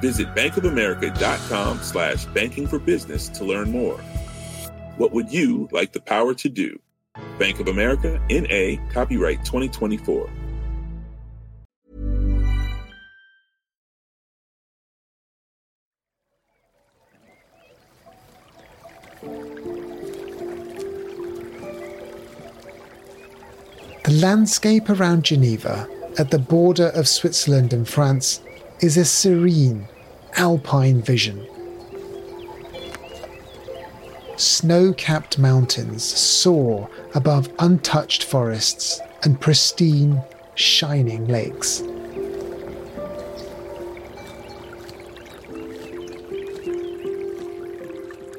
Visit 0.00 0.34
bankofamerica.com 0.34 1.82
slash 1.82 2.24
banking 2.26 2.66
for 2.66 2.78
business 2.78 3.28
to 3.30 3.44
learn 3.44 3.70
more. 3.70 3.98
What 4.96 5.12
would 5.12 5.32
you 5.32 5.68
like 5.72 5.92
the 5.92 6.00
power 6.00 6.34
to 6.34 6.48
do? 6.48 6.78
Bank 7.38 7.60
of 7.60 7.68
America, 7.68 8.20
N.A., 8.30 8.78
copyright 8.92 9.44
2024. 9.44 10.30
The 24.06 24.12
landscape 24.12 24.88
around 24.88 25.24
Geneva, 25.24 25.88
at 26.16 26.30
the 26.30 26.38
border 26.38 26.90
of 26.90 27.08
Switzerland 27.08 27.72
and 27.72 27.88
France, 27.88 28.40
is 28.80 28.96
a 28.96 29.04
serene, 29.04 29.88
alpine 30.36 31.02
vision. 31.02 31.46
Snow 34.36 34.92
capped 34.92 35.38
mountains 35.38 36.04
soar 36.04 36.90
above 37.14 37.50
untouched 37.58 38.24
forests 38.24 39.00
and 39.22 39.40
pristine, 39.40 40.22
shining 40.54 41.26
lakes. 41.26 41.82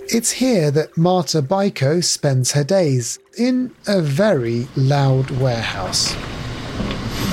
It's 0.10 0.32
here 0.32 0.72
that 0.72 0.96
Marta 0.96 1.42
Bajko 1.42 2.04
spends 2.04 2.54
her 2.54 2.64
days, 2.64 3.20
in 3.38 3.76
a 3.88 4.02
very 4.02 4.68
loud 4.76 5.30
warehouse. 5.32 6.16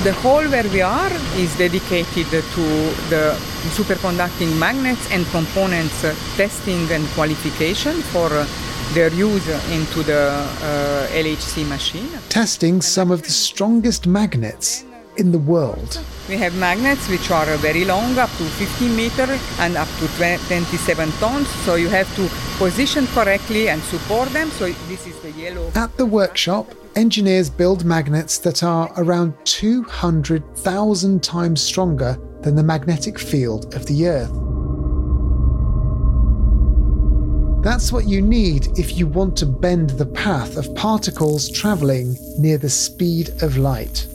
The 0.05 0.13
hall 0.13 0.43
where 0.49 0.69
we 0.69 0.81
are 0.81 1.11
is 1.35 1.57
dedicated 1.57 2.43
to 2.57 2.65
the 3.09 3.35
superconducting 3.73 4.55
magnets 4.59 5.09
and 5.09 5.25
components 5.31 6.03
uh, 6.03 6.13
testing 6.37 6.91
and 6.91 7.07
qualification 7.15 8.03
for 8.13 8.27
uh, 8.31 8.45
their 8.93 9.11
use 9.11 9.47
into 9.71 10.03
the 10.03 10.29
uh, 10.29 11.07
LHC 11.07 11.67
machine. 11.67 12.07
Testing 12.29 12.83
some 12.83 13.09
of 13.09 13.23
the 13.23 13.31
strongest 13.31 14.05
magnets 14.05 14.85
in 15.17 15.31
the 15.31 15.39
world. 15.39 15.99
We 16.29 16.37
have 16.37 16.55
magnets 16.55 17.09
which 17.09 17.31
are 17.31 17.57
very 17.57 17.83
long, 17.83 18.19
up 18.19 18.29
to 18.37 18.43
15 18.43 18.95
meters 18.95 19.41
and 19.57 19.75
up 19.75 19.87
to 19.97 20.07
27 20.17 21.11
tons. 21.13 21.49
So 21.65 21.73
you 21.73 21.89
have 21.89 22.15
to 22.17 22.29
position 22.59 23.07
correctly 23.07 23.69
and 23.69 23.81
support 23.81 24.29
them. 24.29 24.51
So 24.51 24.67
this 24.87 25.07
is 25.07 25.19
the 25.21 25.31
yellow. 25.31 25.71
At 25.73 25.97
the 25.97 26.05
workshop, 26.05 26.67
engineers 26.95 27.49
build 27.49 27.85
magnets 27.85 28.37
that 28.39 28.63
are 28.63 28.91
around 28.97 29.33
200,000 29.45 31.23
times 31.23 31.61
stronger 31.61 32.17
than 32.41 32.55
the 32.55 32.63
magnetic 32.63 33.19
field 33.19 33.73
of 33.75 33.85
the 33.85 34.07
Earth. 34.07 34.31
That's 37.63 37.91
what 37.91 38.07
you 38.07 38.21
need 38.21 38.77
if 38.77 38.97
you 38.97 39.07
want 39.07 39.35
to 39.37 39.45
bend 39.45 39.91
the 39.91 40.05
path 40.05 40.55
of 40.55 40.73
particles 40.75 41.49
travelling 41.49 42.15
near 42.37 42.57
the 42.57 42.69
speed 42.69 43.29
of 43.41 43.57
light. 43.57 44.07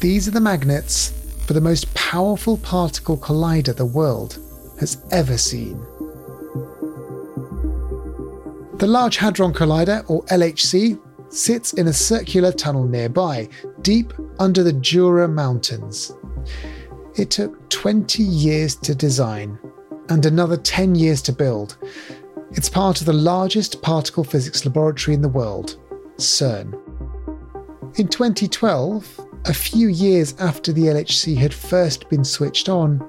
These 0.00 0.28
are 0.28 0.32
the 0.32 0.40
magnets 0.40 1.12
for 1.46 1.54
the 1.54 1.60
most 1.60 1.92
powerful 1.94 2.58
particle 2.58 3.16
collider 3.16 3.74
the 3.74 3.86
world 3.86 4.38
has 4.78 5.02
ever 5.10 5.38
seen. 5.38 5.80
The 8.82 8.88
Large 8.88 9.18
Hadron 9.18 9.52
Collider, 9.52 10.04
or 10.10 10.24
LHC, 10.24 11.00
sits 11.28 11.72
in 11.74 11.86
a 11.86 11.92
circular 11.92 12.50
tunnel 12.50 12.84
nearby, 12.84 13.48
deep 13.82 14.12
under 14.40 14.64
the 14.64 14.72
Jura 14.72 15.28
Mountains. 15.28 16.12
It 17.14 17.30
took 17.30 17.70
20 17.70 18.24
years 18.24 18.74
to 18.74 18.92
design 18.92 19.56
and 20.08 20.26
another 20.26 20.56
10 20.56 20.96
years 20.96 21.22
to 21.22 21.32
build. 21.32 21.78
It's 22.50 22.68
part 22.68 22.98
of 22.98 23.06
the 23.06 23.12
largest 23.12 23.82
particle 23.82 24.24
physics 24.24 24.66
laboratory 24.66 25.14
in 25.14 25.22
the 25.22 25.28
world, 25.28 25.76
CERN. 26.16 26.72
In 28.00 28.08
2012, 28.08 29.20
a 29.44 29.54
few 29.54 29.86
years 29.86 30.34
after 30.40 30.72
the 30.72 30.86
LHC 30.86 31.36
had 31.36 31.54
first 31.54 32.08
been 32.08 32.24
switched 32.24 32.68
on, 32.68 33.08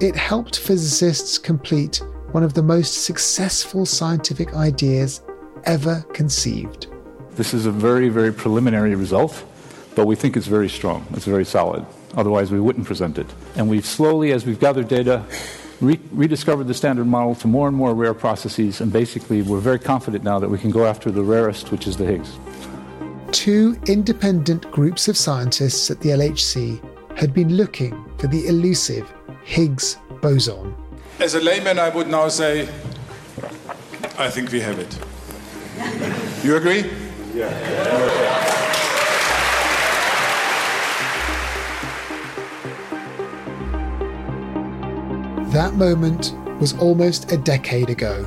it 0.00 0.14
helped 0.14 0.60
physicists 0.60 1.36
complete 1.36 2.00
one 2.32 2.42
of 2.42 2.54
the 2.54 2.62
most 2.62 3.04
successful 3.04 3.86
scientific 3.86 4.54
ideas 4.54 5.22
ever 5.64 6.02
conceived. 6.12 6.86
This 7.32 7.54
is 7.54 7.66
a 7.66 7.72
very, 7.72 8.08
very 8.08 8.32
preliminary 8.32 8.94
result, 8.94 9.44
but 9.94 10.06
we 10.06 10.16
think 10.16 10.36
it's 10.36 10.46
very 10.46 10.68
strong. 10.68 11.06
It's 11.12 11.24
very 11.24 11.44
solid. 11.44 11.84
Otherwise, 12.16 12.50
we 12.50 12.60
wouldn't 12.60 12.86
present 12.86 13.18
it. 13.18 13.26
And 13.56 13.68
we've 13.68 13.86
slowly, 13.86 14.32
as 14.32 14.44
we've 14.46 14.60
gathered 14.60 14.88
data, 14.88 15.24
re- 15.80 16.00
rediscovered 16.10 16.66
the 16.66 16.74
standard 16.74 17.06
model 17.06 17.34
to 17.36 17.48
more 17.48 17.68
and 17.68 17.76
more 17.76 17.94
rare 17.94 18.14
processes, 18.14 18.80
and 18.80 18.92
basically, 18.92 19.42
we're 19.42 19.60
very 19.60 19.78
confident 19.78 20.24
now 20.24 20.38
that 20.38 20.48
we 20.48 20.58
can 20.58 20.70
go 20.70 20.86
after 20.86 21.10
the 21.10 21.22
rarest, 21.22 21.70
which 21.70 21.86
is 21.86 21.96
the 21.96 22.06
Higgs 22.06 22.36
two 23.32 23.78
independent 23.86 24.68
groups 24.70 25.08
of 25.08 25.16
scientists 25.16 25.90
at 25.90 26.00
the 26.00 26.10
LHC 26.10 26.80
had 27.16 27.32
been 27.32 27.56
looking 27.56 28.04
for 28.18 28.26
the 28.26 28.46
elusive 28.46 29.12
Higgs 29.44 29.98
boson. 30.20 30.74
As 31.20 31.34
a 31.34 31.40
layman, 31.40 31.78
I 31.78 31.90
would 31.90 32.08
now 32.08 32.28
say, 32.28 32.62
I 34.18 34.30
think 34.30 34.50
we 34.50 34.60
have 34.60 34.78
it. 34.78 34.98
You 36.42 36.56
agree? 36.56 36.90
Yeah. 37.34 37.50
That 45.50 45.74
moment 45.74 46.32
was 46.58 46.72
almost 46.78 47.30
a 47.30 47.36
decade 47.36 47.90
ago. 47.90 48.26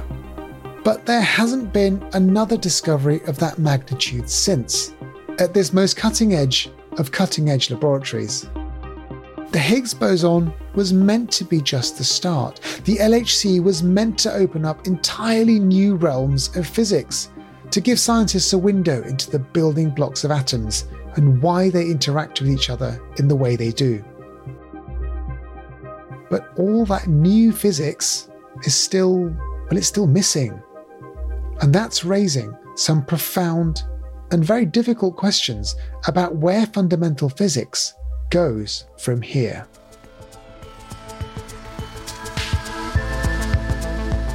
But 0.84 1.08
there 1.08 1.22
hasn't 1.22 1.74
been 1.74 2.08
another 2.14 2.58
discovery 2.58 3.24
of 3.24 3.40
that 3.40 3.58
magnitude 3.58 4.30
since, 4.30 4.94
at 5.40 5.56
this 5.56 5.74
most 5.74 5.98
cutting 5.98 6.36
edge 6.36 6.70
of 7.00 7.12
cutting 7.12 7.50
edge 7.50 7.72
laboratories. 7.72 8.48
The 9.54 9.60
Higgs 9.60 9.94
boson 9.94 10.52
was 10.74 10.94
meant 10.94 11.32
to 11.34 11.44
be 11.44 11.62
just 11.62 12.00
the 12.00 12.04
start. 12.04 12.60
The 12.86 12.96
LHC 12.96 13.62
was 13.62 13.84
meant 13.84 14.18
to 14.20 14.34
open 14.34 14.66
up 14.66 14.88
entirely 14.88 15.60
new 15.60 15.96
realms 15.96 16.56
of 16.58 16.66
physics, 16.66 17.30
to 17.70 17.80
give 17.80 18.00
scientists 18.00 18.54
a 18.54 18.58
window 18.58 19.04
into 19.04 19.30
the 19.30 19.38
building 19.38 19.92
blocks 19.92 20.24
of 20.24 20.32
atoms 20.32 20.88
and 21.18 21.40
why 21.40 21.70
they 21.70 21.86
interact 21.86 22.42
with 22.42 22.50
each 22.50 22.72
other 22.72 23.00
in 23.20 23.28
the 23.28 23.36
way 23.36 23.56
they 23.56 23.70
do. 23.70 24.04
But 26.32 26.52
all 26.58 26.84
that 26.88 27.06
new 27.08 27.52
physics 27.52 28.32
is 28.64 28.74
still, 28.74 29.20
well, 29.20 29.78
it's 29.78 29.86
still 29.86 30.08
missing. 30.08 30.60
And 31.62 31.72
that's 31.72 32.04
raising 32.04 32.58
some 32.76 33.06
profound 33.06 33.84
and 34.32 34.44
very 34.44 34.66
difficult 34.66 35.16
questions 35.16 35.76
about 36.08 36.38
where 36.38 36.66
fundamental 36.66 37.30
physics 37.30 37.94
goes 38.34 38.86
from 38.98 39.22
here. 39.22 39.68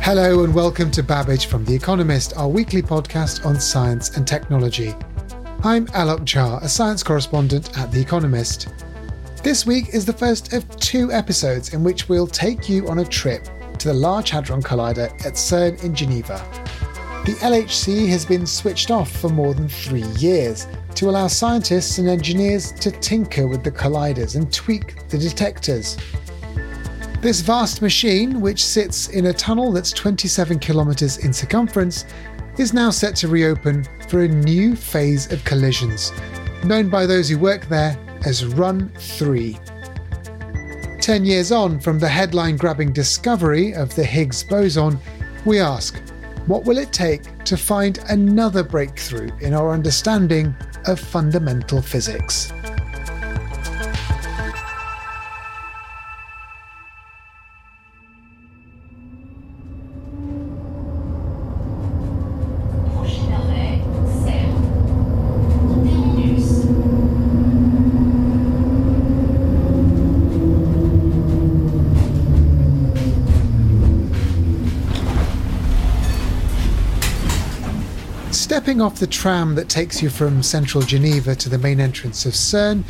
Hello 0.01 0.45
and 0.45 0.55
welcome 0.55 0.93
to 0.93 1.03
Babbage 1.03 1.47
from 1.47 1.65
The 1.65 1.75
Economist, 1.75 2.33
our 2.37 2.47
weekly 2.47 2.81
podcast 2.81 3.45
on 3.45 3.59
science 3.59 4.17
and 4.17 4.25
technology. 4.25 4.95
I'm 5.65 5.89
Alok 5.89 6.21
Jha, 6.21 6.63
a 6.63 6.69
science 6.69 7.03
correspondent 7.03 7.77
at 7.77 7.91
The 7.91 8.01
Economist. 8.01 8.69
This 9.43 9.67
week 9.67 9.93
is 9.93 10.07
the 10.07 10.13
first 10.13 10.53
of 10.53 10.65
two 10.77 11.11
episodes 11.11 11.75
in 11.75 11.83
which 11.83 12.09
we'll 12.09 12.29
take 12.29 12.69
you 12.69 12.87
on 12.87 13.01
a 13.01 13.05
trip 13.05 13.49
to 13.81 13.89
the 13.89 13.95
Large 13.95 14.31
Hadron 14.31 14.63
Collider 14.63 15.11
at 15.27 15.35
CERN 15.35 15.83
in 15.83 15.93
Geneva 15.93 16.39
the 17.29 17.35
LHC 17.41 18.09
has 18.09 18.25
been 18.25 18.47
switched 18.47 18.91
off 18.91 19.11
for 19.11 19.29
more 19.29 19.53
than 19.53 19.69
three 19.69 20.07
years 20.17 20.67
to 20.99 21.09
allow 21.09 21.29
scientists 21.29 21.99
and 21.99 22.09
engineers 22.09 22.73
to 22.73 22.91
tinker 22.91 23.47
with 23.47 23.63
the 23.63 23.71
colliders 23.71 24.35
and 24.35 24.53
tweak 24.53 25.09
the 25.09 25.17
detectors. 25.17 25.97
This 27.21 27.41
vast 27.41 27.83
machine, 27.83 28.41
which 28.41 28.65
sits 28.65 29.09
in 29.11 29.27
a 29.27 29.33
tunnel 29.33 29.71
that's 29.71 29.93
27 29.93 30.59
kilometres 30.59 31.19
in 31.19 31.33
circumference, 31.33 32.05
is 32.59 32.75
now 32.75 32.91
set 32.91 33.15
to 33.17 33.29
reopen 33.29 33.87
for 34.09 34.25
a 34.25 34.29
new 34.29 34.75
phase 34.75 35.31
of 35.33 35.45
collisions, 35.45 36.11
known 36.65 36.89
by 36.89 37.07
those 37.07 37.29
who 37.29 37.39
work 37.39 37.69
there 37.69 37.97
as 38.27 38.45
Run 38.45 38.91
3. 38.99 39.57
Ten 41.01 41.25
years 41.25 41.53
on 41.53 41.79
from 41.79 42.01
the 42.01 42.09
headline 42.09 42.57
grabbing 42.57 42.93
discovery 42.93 43.73
of 43.73 43.95
the 43.95 44.05
Higgs 44.05 44.43
boson, 44.43 44.99
we 45.45 45.61
ask 45.61 45.97
what 46.47 46.65
will 46.65 46.79
it 46.79 46.93
take 46.93 47.45
to 47.45 47.57
find 47.57 47.99
another 48.09 48.65
breakthrough 48.65 49.31
in 49.41 49.55
our 49.55 49.71
understanding 49.71 50.57
of 50.87 51.01
fundamental 51.01 51.83
physics? 51.83 52.53
Stepping 78.49 78.81
off 78.81 78.99
the 78.99 79.07
tram 79.07 79.57
that 79.57 79.69
takes 79.69 80.03
you 80.03 80.09
from 80.09 80.43
central 80.43 80.83
Geneva 80.83 81.37
to 81.37 81.51
the 81.51 81.59
main 81.59 81.81
entrance 81.81 82.25
of 82.25 82.33
CERN, 82.33 82.83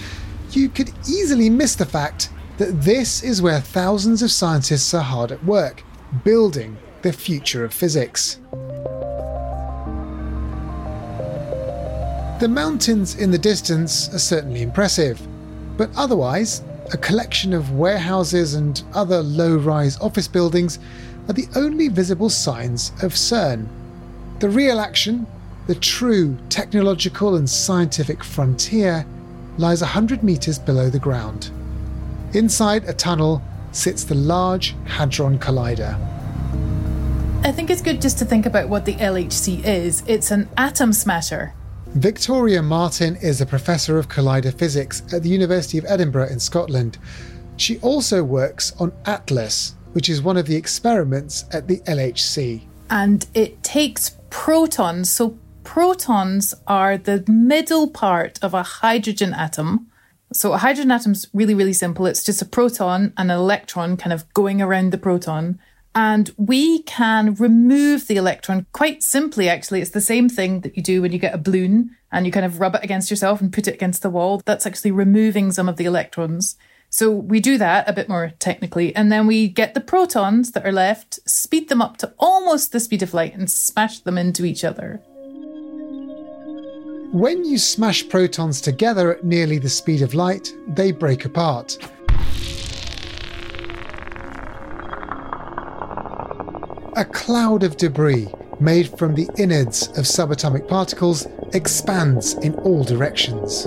you 0.52 0.68
could 0.68 0.92
easily 1.08 1.50
miss 1.50 1.74
the 1.74 1.84
fact 1.84 2.30
that 2.58 2.80
this 2.82 3.24
is 3.24 3.42
where 3.42 3.60
thousands 3.60 4.22
of 4.22 4.30
scientists 4.30 4.94
are 4.94 5.02
hard 5.02 5.32
at 5.32 5.44
work, 5.44 5.82
building 6.22 6.76
the 7.02 7.12
future 7.12 7.64
of 7.64 7.74
physics. 7.74 8.38
The 12.38 12.48
mountains 12.48 13.16
in 13.16 13.32
the 13.32 13.36
distance 13.36 14.14
are 14.14 14.20
certainly 14.20 14.62
impressive, 14.62 15.20
but 15.76 15.90
otherwise, 15.96 16.62
a 16.92 16.96
collection 16.96 17.52
of 17.52 17.72
warehouses 17.72 18.54
and 18.54 18.80
other 18.94 19.24
low 19.24 19.56
rise 19.56 19.98
office 19.98 20.28
buildings 20.28 20.78
are 21.26 21.34
the 21.34 21.48
only 21.56 21.88
visible 21.88 22.30
signs 22.30 22.92
of 23.02 23.14
CERN. 23.14 23.66
The 24.38 24.48
real 24.48 24.78
action 24.78 25.26
the 25.68 25.74
true 25.74 26.34
technological 26.48 27.36
and 27.36 27.48
scientific 27.48 28.24
frontier 28.24 29.06
lies 29.58 29.82
100 29.82 30.22
metres 30.22 30.58
below 30.58 30.88
the 30.88 30.98
ground. 30.98 31.50
Inside 32.32 32.84
a 32.88 32.94
tunnel 32.94 33.42
sits 33.72 34.02
the 34.02 34.14
Large 34.14 34.74
Hadron 34.86 35.38
Collider. 35.38 35.94
I 37.44 37.52
think 37.52 37.68
it's 37.68 37.82
good 37.82 38.00
just 38.00 38.18
to 38.18 38.24
think 38.24 38.46
about 38.46 38.70
what 38.70 38.86
the 38.86 38.94
LHC 38.94 39.62
is. 39.62 40.02
It's 40.06 40.30
an 40.30 40.48
atom 40.56 40.94
smasher. 40.94 41.52
Victoria 41.88 42.62
Martin 42.62 43.16
is 43.16 43.42
a 43.42 43.46
professor 43.46 43.98
of 43.98 44.08
collider 44.08 44.52
physics 44.52 45.02
at 45.12 45.22
the 45.22 45.28
University 45.28 45.76
of 45.76 45.84
Edinburgh 45.86 46.28
in 46.28 46.40
Scotland. 46.40 46.96
She 47.58 47.78
also 47.80 48.24
works 48.24 48.72
on 48.80 48.92
ATLAS, 49.04 49.74
which 49.92 50.08
is 50.08 50.22
one 50.22 50.38
of 50.38 50.46
the 50.46 50.56
experiments 50.56 51.44
at 51.52 51.68
the 51.68 51.80
LHC. 51.80 52.62
And 52.88 53.26
it 53.34 53.62
takes 53.62 54.16
protons, 54.30 55.10
so 55.10 55.36
protons 55.68 56.54
are 56.66 56.96
the 56.96 57.22
middle 57.28 57.90
part 57.90 58.38
of 58.40 58.54
a 58.54 58.62
hydrogen 58.62 59.34
atom. 59.34 59.86
So 60.32 60.54
a 60.54 60.56
hydrogen 60.56 60.90
atom's 60.90 61.26
really, 61.34 61.52
really 61.52 61.74
simple. 61.74 62.06
It's 62.06 62.24
just 62.24 62.40
a 62.40 62.46
proton 62.46 63.12
and 63.18 63.30
an 63.30 63.36
electron 63.36 63.98
kind 63.98 64.14
of 64.14 64.32
going 64.32 64.62
around 64.62 64.92
the 64.92 64.98
proton. 64.98 65.60
And 65.94 66.30
we 66.38 66.82
can 66.84 67.34
remove 67.34 68.06
the 68.06 68.16
electron 68.16 68.64
quite 68.72 69.02
simply, 69.02 69.46
actually. 69.46 69.82
It's 69.82 69.90
the 69.90 70.00
same 70.00 70.30
thing 70.30 70.62
that 70.62 70.74
you 70.74 70.82
do 70.82 71.02
when 71.02 71.12
you 71.12 71.18
get 71.18 71.34
a 71.34 71.38
balloon 71.38 71.94
and 72.10 72.24
you 72.24 72.32
kind 72.32 72.46
of 72.46 72.60
rub 72.60 72.74
it 72.74 72.82
against 72.82 73.10
yourself 73.10 73.42
and 73.42 73.52
put 73.52 73.68
it 73.68 73.74
against 73.74 74.00
the 74.00 74.08
wall. 74.08 74.40
That's 74.46 74.64
actually 74.64 74.92
removing 74.92 75.52
some 75.52 75.68
of 75.68 75.76
the 75.76 75.84
electrons. 75.84 76.56
So 76.88 77.10
we 77.10 77.40
do 77.40 77.58
that 77.58 77.86
a 77.86 77.92
bit 77.92 78.08
more 78.08 78.32
technically. 78.38 78.96
And 78.96 79.12
then 79.12 79.26
we 79.26 79.48
get 79.48 79.74
the 79.74 79.82
protons 79.82 80.52
that 80.52 80.64
are 80.64 80.72
left, 80.72 81.20
speed 81.28 81.68
them 81.68 81.82
up 81.82 81.98
to 81.98 82.14
almost 82.18 82.72
the 82.72 82.80
speed 82.80 83.02
of 83.02 83.12
light 83.12 83.34
and 83.34 83.50
smash 83.50 84.00
them 84.00 84.16
into 84.16 84.46
each 84.46 84.64
other. 84.64 85.02
When 87.12 87.42
you 87.42 87.56
smash 87.56 88.06
protons 88.06 88.60
together 88.60 89.16
at 89.16 89.24
nearly 89.24 89.56
the 89.56 89.70
speed 89.70 90.02
of 90.02 90.12
light, 90.12 90.54
they 90.66 90.92
break 90.92 91.24
apart. 91.24 91.78
A 96.96 97.06
cloud 97.10 97.62
of 97.62 97.78
debris 97.78 98.28
made 98.60 98.90
from 98.98 99.14
the 99.14 99.26
innards 99.38 99.86
of 99.96 100.04
subatomic 100.04 100.68
particles 100.68 101.26
expands 101.54 102.34
in 102.34 102.54
all 102.56 102.84
directions. 102.84 103.64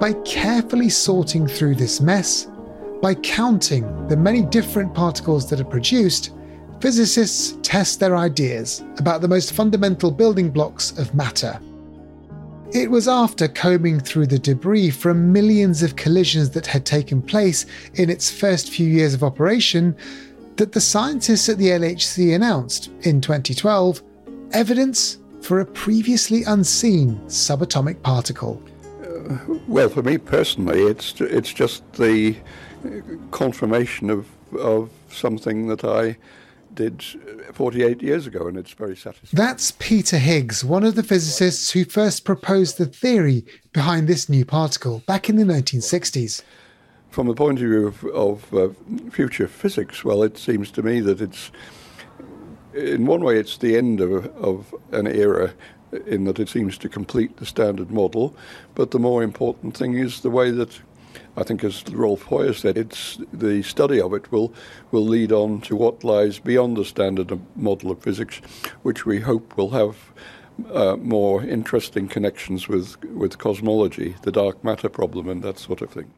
By 0.00 0.14
carefully 0.24 0.88
sorting 0.88 1.46
through 1.46 1.74
this 1.74 2.00
mess, 2.00 2.46
by 3.02 3.14
counting 3.16 4.08
the 4.08 4.16
many 4.16 4.40
different 4.40 4.94
particles 4.94 5.50
that 5.50 5.60
are 5.60 5.64
produced, 5.64 6.30
physicists 6.80 7.56
test 7.62 8.00
their 8.00 8.16
ideas 8.16 8.82
about 8.98 9.20
the 9.20 9.28
most 9.28 9.52
fundamental 9.52 10.10
building 10.10 10.50
blocks 10.50 10.96
of 10.98 11.14
matter. 11.14 11.60
It 12.72 12.90
was 12.90 13.08
after 13.08 13.48
combing 13.48 14.00
through 14.00 14.26
the 14.26 14.38
debris 14.38 14.90
from 14.90 15.32
millions 15.32 15.82
of 15.82 15.96
collisions 15.96 16.50
that 16.50 16.66
had 16.66 16.84
taken 16.84 17.22
place 17.22 17.64
in 17.94 18.10
its 18.10 18.30
first 18.30 18.70
few 18.70 18.86
years 18.86 19.14
of 19.14 19.22
operation 19.22 19.96
that 20.56 20.72
the 20.72 20.80
scientists 20.80 21.48
at 21.48 21.58
the 21.58 21.68
LHC 21.68 22.34
announced 22.34 22.90
in 23.02 23.20
2012 23.20 24.02
evidence 24.52 25.18
for 25.42 25.60
a 25.60 25.66
previously 25.66 26.42
unseen 26.44 27.20
subatomic 27.26 28.02
particle. 28.02 28.60
Uh, 29.02 29.38
well, 29.68 29.88
for 29.88 30.02
me 30.02 30.18
personally, 30.18 30.82
it's 30.82 31.20
it's 31.20 31.52
just 31.52 31.90
the 31.94 32.36
confirmation 33.30 34.10
of 34.10 34.26
of 34.58 34.90
something 35.10 35.68
that 35.68 35.84
I 35.84 36.16
did 36.76 37.02
48 37.52 38.02
years 38.02 38.26
ago, 38.26 38.46
and 38.46 38.56
it's 38.56 38.72
very 38.72 38.96
satisfying. 38.96 39.30
That's 39.32 39.72
Peter 39.72 40.18
Higgs, 40.18 40.64
one 40.64 40.84
of 40.84 40.94
the 40.94 41.02
physicists 41.02 41.72
who 41.72 41.84
first 41.84 42.24
proposed 42.24 42.78
the 42.78 42.86
theory 42.86 43.44
behind 43.72 44.06
this 44.06 44.28
new 44.28 44.44
particle 44.44 45.02
back 45.06 45.28
in 45.28 45.36
the 45.36 45.44
1960s. 45.44 46.42
From 47.10 47.26
the 47.26 47.34
point 47.34 47.58
of 47.58 47.64
view 47.64 47.86
of, 47.86 48.04
of 48.04 48.54
uh, 48.54 48.68
future 49.10 49.48
physics, 49.48 50.04
well, 50.04 50.22
it 50.22 50.38
seems 50.38 50.70
to 50.72 50.82
me 50.82 51.00
that 51.00 51.20
it's, 51.20 51.50
in 52.74 53.06
one 53.06 53.22
way, 53.22 53.38
it's 53.38 53.56
the 53.56 53.76
end 53.76 54.00
of, 54.00 54.26
of 54.36 54.74
an 54.92 55.06
era 55.06 55.52
in 56.06 56.24
that 56.24 56.38
it 56.38 56.48
seems 56.48 56.76
to 56.78 56.88
complete 56.88 57.36
the 57.38 57.46
standard 57.46 57.90
model. 57.90 58.36
But 58.74 58.90
the 58.90 58.98
more 58.98 59.22
important 59.22 59.76
thing 59.76 59.94
is 59.94 60.20
the 60.20 60.30
way 60.30 60.50
that 60.50 60.78
I 61.36 61.42
think, 61.42 61.62
as 61.64 61.84
Rolf 61.90 62.24
Heuer 62.24 62.54
said, 62.54 62.78
it's 62.78 63.18
the 63.32 63.62
study 63.62 64.00
of 64.00 64.14
it 64.14 64.32
will 64.32 64.54
will 64.90 65.04
lead 65.04 65.32
on 65.32 65.60
to 65.62 65.76
what 65.76 66.02
lies 66.02 66.38
beyond 66.38 66.76
the 66.76 66.84
standard 66.84 67.38
model 67.54 67.90
of 67.90 68.02
physics, 68.02 68.38
which 68.82 69.04
we 69.04 69.20
hope 69.20 69.56
will 69.56 69.70
have 69.70 69.96
uh, 70.72 70.96
more 70.96 71.42
interesting 71.44 72.08
connections 72.08 72.68
with 72.68 73.02
with 73.04 73.36
cosmology, 73.36 74.16
the 74.22 74.32
dark 74.32 74.64
matter 74.64 74.88
problem, 74.88 75.28
and 75.28 75.42
that 75.42 75.58
sort 75.58 75.82
of 75.82 75.90
thing. 75.90 76.10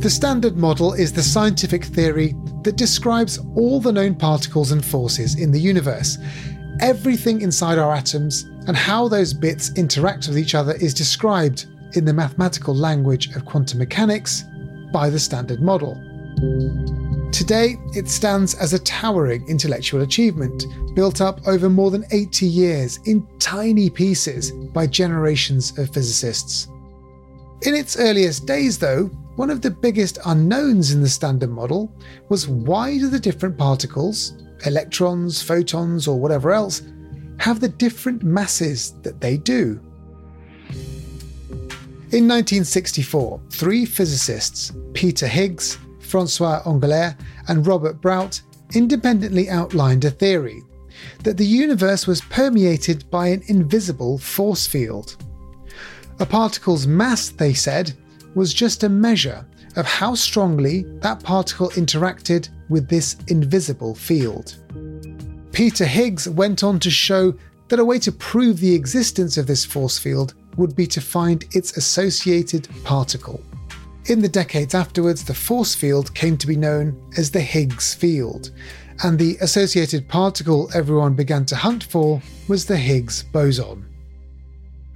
The 0.00 0.10
Standard 0.10 0.56
Model 0.56 0.92
is 0.92 1.12
the 1.12 1.24
scientific 1.24 1.84
theory 1.84 2.32
that 2.62 2.76
describes 2.76 3.38
all 3.56 3.80
the 3.80 3.90
known 3.90 4.14
particles 4.14 4.70
and 4.70 4.84
forces 4.84 5.34
in 5.34 5.50
the 5.50 5.58
universe. 5.58 6.16
Everything 6.80 7.40
inside 7.40 7.78
our 7.78 7.92
atoms 7.92 8.44
and 8.68 8.76
how 8.76 9.08
those 9.08 9.34
bits 9.34 9.72
interact 9.74 10.28
with 10.28 10.38
each 10.38 10.54
other 10.54 10.74
is 10.74 10.94
described 10.94 11.66
in 11.94 12.04
the 12.04 12.12
mathematical 12.12 12.74
language 12.74 13.34
of 13.34 13.44
quantum 13.44 13.78
mechanics 13.78 14.44
by 14.92 15.10
the 15.10 15.18
Standard 15.18 15.60
Model. 15.60 15.94
Today, 17.32 17.76
it 17.94 18.08
stands 18.08 18.54
as 18.54 18.72
a 18.72 18.78
towering 18.78 19.46
intellectual 19.48 20.02
achievement, 20.02 20.64
built 20.94 21.20
up 21.20 21.46
over 21.46 21.68
more 21.68 21.90
than 21.90 22.04
80 22.10 22.46
years 22.46 22.98
in 23.04 23.26
tiny 23.38 23.90
pieces 23.90 24.50
by 24.50 24.86
generations 24.86 25.76
of 25.78 25.92
physicists. 25.92 26.68
In 27.62 27.74
its 27.74 27.98
earliest 27.98 28.46
days, 28.46 28.78
though, 28.78 29.06
one 29.36 29.50
of 29.50 29.62
the 29.62 29.70
biggest 29.70 30.18
unknowns 30.26 30.92
in 30.92 31.00
the 31.00 31.08
Standard 31.08 31.50
Model 31.50 31.92
was 32.28 32.48
why 32.48 32.98
do 32.98 33.08
the 33.08 33.20
different 33.20 33.56
particles, 33.56 34.32
electrons, 34.66 35.42
photons, 35.42 36.08
or 36.08 36.18
whatever 36.18 36.52
else, 36.52 36.82
have 37.38 37.60
the 37.60 37.68
different 37.68 38.22
masses 38.22 38.94
that 39.02 39.20
they 39.20 39.36
do? 39.36 39.80
In 42.10 42.26
1964, 42.26 43.38
three 43.50 43.84
physicists, 43.84 44.72
Peter 44.94 45.26
Higgs, 45.26 45.76
Francois 46.00 46.62
Englert, 46.64 47.14
and 47.48 47.66
Robert 47.66 48.00
Brout, 48.00 48.40
independently 48.72 49.50
outlined 49.50 50.06
a 50.06 50.10
theory 50.10 50.62
that 51.22 51.36
the 51.36 51.44
universe 51.44 52.06
was 52.06 52.22
permeated 52.22 53.04
by 53.10 53.26
an 53.26 53.42
invisible 53.48 54.16
force 54.16 54.66
field. 54.66 55.22
A 56.18 56.24
particle's 56.24 56.86
mass, 56.86 57.28
they 57.28 57.52
said, 57.52 57.92
was 58.34 58.54
just 58.54 58.84
a 58.84 58.88
measure 58.88 59.46
of 59.76 59.84
how 59.84 60.14
strongly 60.14 60.84
that 61.00 61.22
particle 61.22 61.68
interacted 61.72 62.48
with 62.70 62.88
this 62.88 63.16
invisible 63.26 63.94
field. 63.94 64.56
Peter 65.52 65.84
Higgs 65.84 66.26
went 66.26 66.64
on 66.64 66.80
to 66.80 66.90
show 66.90 67.34
that 67.68 67.78
a 67.78 67.84
way 67.84 67.98
to 67.98 68.12
prove 68.12 68.60
the 68.60 68.74
existence 68.74 69.36
of 69.36 69.46
this 69.46 69.66
force 69.66 69.98
field 69.98 70.32
would 70.58 70.76
be 70.76 70.86
to 70.88 71.00
find 71.00 71.44
its 71.52 71.76
associated 71.78 72.68
particle. 72.84 73.40
In 74.06 74.20
the 74.20 74.28
decades 74.28 74.74
afterwards, 74.74 75.24
the 75.24 75.34
force 75.34 75.74
field 75.74 76.14
came 76.14 76.36
to 76.38 76.46
be 76.46 76.56
known 76.56 77.00
as 77.16 77.30
the 77.30 77.40
Higgs 77.40 77.94
field, 77.94 78.50
and 79.02 79.18
the 79.18 79.36
associated 79.40 80.08
particle 80.08 80.70
everyone 80.74 81.14
began 81.14 81.46
to 81.46 81.56
hunt 81.56 81.84
for 81.84 82.20
was 82.48 82.66
the 82.66 82.76
Higgs 82.76 83.22
boson. 83.22 83.86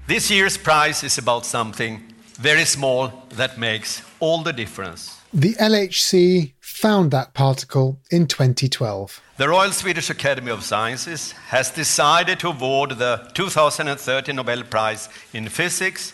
This 0.07 0.31
year's 0.31 0.57
prize 0.57 1.05
is 1.05 1.17
about 1.17 1.47
something 1.47 2.03
very 2.35 2.65
small 2.65 3.13
that 3.31 3.59
makes 3.59 4.03
all 4.19 4.43
the 4.43 4.53
difference. 4.53 5.22
The 5.35 5.55
LHC 5.55 6.53
found 6.61 7.11
that 7.13 7.33
particle 7.33 7.99
in 8.11 8.27
2012. 8.27 9.19
The 9.39 9.49
Royal 9.49 9.73
Swedish 9.73 10.11
Academy 10.11 10.51
of 10.51 10.63
Sciences 10.63 11.33
has 11.49 11.71
decided 11.71 12.39
to 12.41 12.49
award 12.49 12.91
the 12.99 13.31
2013 13.33 14.37
Nobel 14.37 14.63
Prize 14.65 15.09
in 15.33 15.49
Physics 15.49 16.13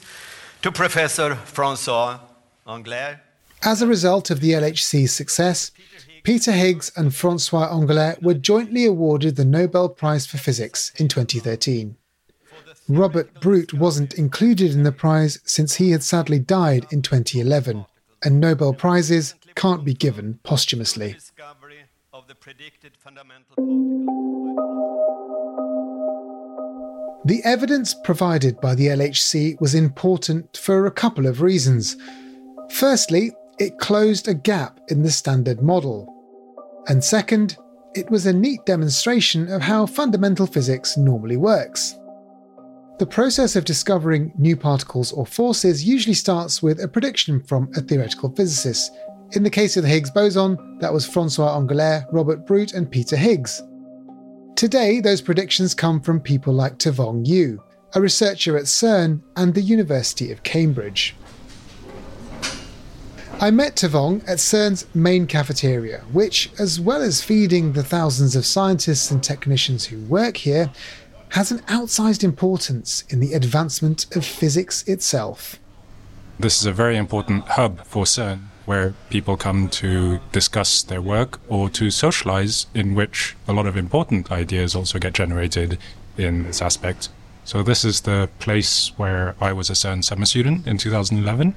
to 0.63 0.71
Professor 0.71 1.35
Francois 1.35 2.21
Englert. 2.65 3.19
As 3.65 3.83
a 3.83 3.89
result 3.89 4.31
of 4.31 4.39
the 4.39 4.53
LHC's 4.53 5.11
success, 5.11 5.73
Peter 6.23 6.53
Higgs 6.53 6.93
and 6.95 7.13
Francois 7.13 7.69
Englert 7.73 8.23
were 8.23 8.35
jointly 8.35 8.85
awarded 8.85 9.35
the 9.35 9.45
Nobel 9.45 9.89
Prize 9.89 10.27
for 10.27 10.39
Physics 10.39 10.93
in 10.95 11.09
2013. 11.09 11.97
Robert 12.89 13.41
Brout 13.41 13.75
wasn't 13.75 14.15
included 14.15 14.75
in 14.75 14.85
the 14.85 14.93
prize 14.93 15.41
since 15.45 15.75
he 15.75 15.91
had 15.91 16.05
sadly 16.05 16.39
died 16.39 16.87
in 16.93 17.03
2011, 17.03 17.85
and 18.23 18.41
Nobel 18.41 18.73
Prizes 18.73 19.35
can't 19.55 19.85
be 19.85 19.95
given 19.95 20.39
posthumously. 20.43 21.17
The 27.25 27.43
evidence 27.45 27.95
provided 27.95 28.61
by 28.61 28.75
the 28.75 28.87
LHC 28.87 29.61
was 29.61 29.75
important 29.75 30.57
for 30.57 30.87
a 30.87 30.91
couple 30.91 31.27
of 31.27 31.43
reasons. 31.43 31.97
Firstly, 32.71 33.33
it 33.59 33.79
closed 33.79 34.29
a 34.29 34.35
gap 34.35 34.81
in 34.89 35.03
the 35.03 35.11
standard 35.11 35.61
model. 35.61 36.15
And 36.87 37.03
second, 37.03 37.57
it 37.95 38.11
was 38.11 38.25
a 38.27 38.33
neat 38.33 38.65
demonstration 38.65 39.51
of 39.53 39.63
how 39.63 39.87
fundamental 39.87 40.47
physics 40.47 40.97
normally 40.97 41.37
works. 41.37 41.97
The 42.99 43.07
process 43.07 43.55
of 43.55 43.65
discovering 43.65 44.33
new 44.37 44.57
particles 44.57 45.13
or 45.13 45.25
forces 45.25 45.85
usually 45.85 46.15
starts 46.15 46.61
with 46.65 46.83
a 46.83 46.89
prediction 46.89 47.41
from 47.41 47.71
a 47.77 47.81
theoretical 47.81 48.29
physicist. 48.35 48.91
In 49.33 49.45
the 49.45 49.51
case 49.51 49.77
of 49.77 49.85
the 49.85 49.89
Higgs 49.89 50.11
boson, 50.11 50.79
that 50.81 50.93
was 50.93 51.07
Francois 51.07 51.57
Englert, 51.57 52.07
Robert 52.11 52.45
Brout, 52.45 52.73
and 52.73 52.91
Peter 52.91 53.17
Higgs. 53.17 53.63
Today, 54.57 55.01
those 55.01 55.23
predictions 55.23 55.75
come 55.75 56.01
from 56.01 56.19
people 56.19 56.53
like 56.53 56.79
Tevong 56.79 57.25
You, 57.25 57.63
a 57.95 58.01
researcher 58.01 58.57
at 58.57 58.65
CERN 58.65 59.23
and 59.37 59.55
the 59.55 59.63
University 59.63 60.33
of 60.33 60.43
Cambridge. 60.43 61.15
I 63.41 63.53
met 63.53 63.77
Tevong 63.77 64.23
at 64.29 64.39
CERN's 64.39 64.93
main 64.97 65.29
cafeteria, 65.29 66.01
which, 66.11 66.51
as 66.59 66.81
well 66.81 67.03
as 67.03 67.23
feeding 67.23 67.75
the 67.75 67.85
thousands 67.85 68.35
of 68.35 68.45
scientists 68.45 69.13
and 69.13 69.23
technicians 69.23 69.85
who 69.85 70.01
work 70.07 70.37
here, 70.37 70.73
has 71.31 71.51
an 71.51 71.59
outsized 71.61 72.25
importance 72.25 73.05
in 73.09 73.21
the 73.21 73.35
advancement 73.35 74.07
of 74.17 74.25
physics 74.25 74.83
itself. 74.87 75.59
This 76.39 76.61
is 76.61 76.67
a 76.67 76.73
very 76.73 76.97
important 76.97 77.45
hub 77.49 77.85
for 77.85 78.05
CERN 78.05 78.45
where 78.65 78.93
people 79.09 79.37
come 79.37 79.69
to 79.69 80.21
discuss 80.31 80.83
their 80.83 81.01
work 81.01 81.41
or 81.49 81.71
to 81.71 81.91
socialize, 81.91 82.67
in 82.75 82.95
which 82.95 83.35
a 83.49 83.53
lot 83.53 83.67
of 83.67 83.77
important 83.77 84.31
ideas 84.31 84.75
also 84.75 84.99
get 84.99 85.15
generated 85.15 85.79
in 86.19 86.45
this 86.45 86.61
aspect. 86.61 87.09
So, 87.45 87.63
this 87.63 87.83
is 87.83 88.03
the 88.03 88.29
place 88.41 88.93
where 88.99 89.35
I 89.41 89.55
was 89.55 89.71
a 89.71 89.73
CERN 89.73 90.05
summer 90.05 90.27
student 90.27 90.67
in 90.67 90.77
2011, 90.77 91.55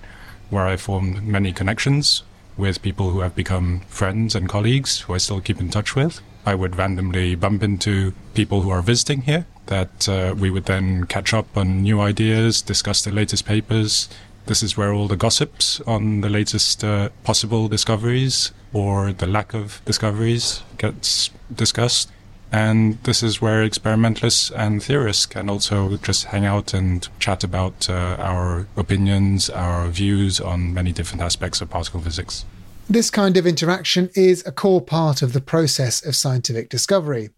where 0.50 0.66
I 0.66 0.78
formed 0.78 1.22
many 1.24 1.52
connections 1.52 2.24
with 2.56 2.82
people 2.82 3.10
who 3.10 3.20
have 3.20 3.36
become 3.36 3.82
friends 3.88 4.34
and 4.34 4.48
colleagues 4.48 5.02
who 5.02 5.14
I 5.14 5.18
still 5.18 5.42
keep 5.42 5.60
in 5.60 5.70
touch 5.70 5.96
with. 5.96 6.22
I 6.46 6.56
would 6.56 6.78
randomly 6.78 7.36
bump 7.36 7.64
into 7.64 8.14
people 8.34 8.62
who 8.62 8.70
are 8.70 8.82
visiting 8.82 9.22
here 9.22 9.46
that 9.68 10.10
uh, 10.10 10.36
we 10.38 10.50
would 10.50 10.66
then 10.66 11.06
catch 11.06 11.34
up 11.34 11.56
on 11.56 11.84
new 11.84 12.02
ideas, 12.02 12.62
discuss 12.62 13.04
the 13.04 13.12
latest 13.12 13.46
papers. 13.46 14.10
This 14.48 14.64
is 14.64 14.76
where 14.76 14.92
all 14.92 15.08
the 15.08 15.16
gossips 15.16 15.80
on 15.82 16.22
the 16.22 16.30
latest 16.30 16.84
uh, 16.84 17.10
possible 17.24 17.68
discoveries 17.68 18.52
or 18.74 19.14
the 19.14 19.28
lack 19.28 19.54
of 19.54 19.82
discoveries 19.86 20.64
gets 20.78 21.30
discussed. 21.54 22.12
And 22.52 23.02
this 23.04 23.24
is 23.24 23.42
where 23.42 23.64
experimentalists 23.64 24.52
and 24.52 24.84
theorists 24.84 25.26
can 25.26 25.50
also 25.50 25.96
just 25.98 26.26
hang 26.26 26.46
out 26.46 26.74
and 26.74 27.08
chat 27.20 27.46
about 27.46 27.90
uh, 27.90 28.18
our 28.20 28.68
opinions, 28.76 29.50
our 29.50 29.88
views 29.88 30.42
on 30.42 30.74
many 30.74 30.92
different 30.92 31.22
aspects 31.22 31.62
of 31.62 31.70
particle 31.70 32.02
physics. 32.02 32.44
This 32.92 33.10
kind 33.10 33.38
of 33.38 33.48
interaction 33.48 34.10
is 34.16 34.46
a 34.46 34.52
core 34.52 34.82
part 34.82 35.22
of 35.22 35.32
the 35.32 35.40
process 35.40 36.06
of 36.06 36.14
scientific 36.14 36.68
discovery. 36.68 37.30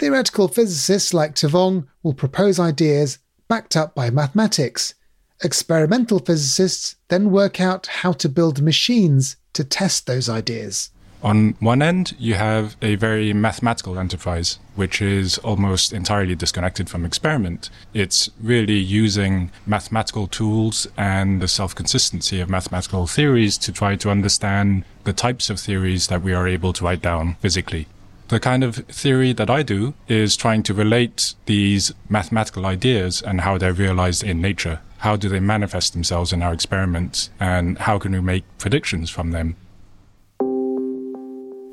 Theoretical 0.00 0.48
physicists 0.48 1.14
like 1.14 1.36
Tevong 1.36 1.86
will 2.02 2.14
propose 2.14 2.58
ideas 2.58 3.20
backed 3.46 3.76
up 3.76 3.94
by 3.94 4.10
mathematics. 4.10 4.94
Experimental 5.40 6.18
physicists 6.18 6.96
then 7.06 7.30
work 7.30 7.60
out 7.60 7.86
how 7.86 8.10
to 8.10 8.28
build 8.28 8.60
machines 8.60 9.36
to 9.52 9.62
test 9.62 10.08
those 10.08 10.28
ideas. 10.28 10.90
On 11.22 11.54
one 11.60 11.82
end, 11.82 12.16
you 12.18 12.34
have 12.34 12.76
a 12.82 12.96
very 12.96 13.32
mathematical 13.32 13.96
enterprise, 13.96 14.58
which 14.74 15.00
is 15.00 15.38
almost 15.38 15.92
entirely 15.92 16.34
disconnected 16.34 16.90
from 16.90 17.04
experiment. 17.04 17.70
It's 17.94 18.28
really 18.40 18.78
using 18.78 19.52
mathematical 19.64 20.26
tools 20.26 20.88
and 20.96 21.40
the 21.40 21.46
self 21.46 21.76
consistency 21.76 22.40
of 22.40 22.50
mathematical 22.50 23.06
theories 23.06 23.56
to 23.58 23.72
try 23.72 23.94
to 23.96 24.10
understand 24.10 24.84
the 25.04 25.12
types 25.12 25.48
of 25.48 25.60
theories 25.60 26.08
that 26.08 26.22
we 26.22 26.32
are 26.32 26.48
able 26.48 26.72
to 26.72 26.84
write 26.84 27.02
down 27.02 27.36
physically. 27.36 27.86
The 28.26 28.40
kind 28.40 28.64
of 28.64 28.76
theory 28.88 29.32
that 29.34 29.50
I 29.50 29.62
do 29.62 29.94
is 30.08 30.36
trying 30.36 30.64
to 30.64 30.74
relate 30.74 31.34
these 31.46 31.92
mathematical 32.08 32.66
ideas 32.66 33.22
and 33.22 33.42
how 33.42 33.58
they're 33.58 33.72
realized 33.72 34.24
in 34.24 34.40
nature. 34.40 34.80
How 34.98 35.16
do 35.16 35.28
they 35.28 35.40
manifest 35.40 35.92
themselves 35.92 36.32
in 36.32 36.42
our 36.42 36.52
experiments? 36.52 37.30
And 37.38 37.78
how 37.78 37.98
can 37.98 38.12
we 38.12 38.20
make 38.20 38.44
predictions 38.58 39.10
from 39.10 39.30
them? 39.32 39.56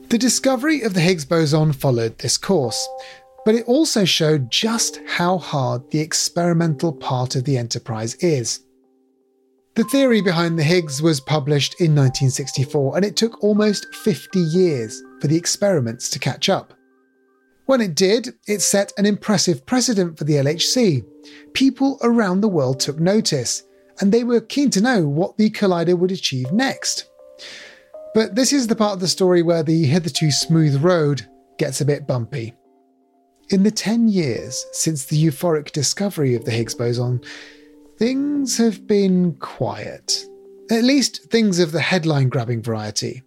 The 0.10 0.18
discovery 0.18 0.82
of 0.82 0.96
the 0.96 1.02
Higgs 1.02 1.24
boson 1.24 1.72
followed 1.72 2.18
this 2.18 2.36
course, 2.36 2.90
but 3.46 3.54
it 3.54 3.68
also 3.68 4.06
showed 4.06 4.50
just 4.50 5.00
how 5.06 5.38
hard 5.38 5.92
the 5.92 6.00
experimental 6.00 6.92
part 6.92 7.36
of 7.36 7.44
the 7.44 7.60
enterprise 7.60 8.16
is. 8.16 8.62
The 9.76 9.84
theory 9.84 10.22
behind 10.22 10.58
the 10.58 10.64
Higgs 10.64 11.00
was 11.00 11.22
published 11.22 11.76
in 11.80 11.94
1964, 11.94 12.96
and 12.96 13.06
it 13.06 13.16
took 13.16 13.44
almost 13.44 13.94
50 13.94 14.40
years 14.40 15.00
for 15.22 15.28
the 15.28 15.38
experiments 15.38 16.10
to 16.10 16.18
catch 16.18 16.50
up. 16.50 16.74
When 17.68 17.80
it 17.80 17.94
did, 17.94 18.30
it 18.48 18.64
set 18.64 18.92
an 18.98 19.06
impressive 19.06 19.64
precedent 19.68 20.18
for 20.18 20.24
the 20.24 20.34
LHC. 20.34 21.06
People 21.54 22.00
around 22.02 22.42
the 22.42 22.48
world 22.48 22.80
took 22.80 23.00
notice, 23.00 23.62
and 24.02 24.12
they 24.12 24.24
were 24.24 24.42
keen 24.42 24.72
to 24.72 24.82
know 24.82 25.08
what 25.08 25.38
the 25.38 25.52
collider 25.52 25.96
would 25.96 26.12
achieve 26.12 26.52
next. 26.52 27.08
But 28.14 28.36
this 28.36 28.54
is 28.54 28.68
the 28.68 28.76
part 28.76 28.94
of 28.94 29.00
the 29.00 29.08
story 29.08 29.42
where 29.42 29.64
the 29.64 29.86
hitherto 29.86 30.32
smooth 30.32 30.82
road 30.82 31.28
gets 31.58 31.82
a 31.82 31.86
bit 31.86 32.08
bumpy. 32.08 32.54
In 33.50 33.64
the 33.64 33.72
10 33.72 34.08
years 34.08 34.66
since 34.72 35.06
the 35.06 35.24
euphoric 35.24 35.72
discovery 35.72 36.36
of 36.36 36.46
the 36.46 36.52
Higgs 36.52 36.76
boson, 36.76 37.22
things 37.98 38.58
have 38.58 38.88
been 38.88 39.34
quiet. 39.36 40.26
At 40.72 40.84
least 40.84 41.32
things 41.32 41.60
of 41.60 41.72
the 41.72 41.82
headline 41.82 42.30
grabbing 42.30 42.62
variety. 42.62 43.24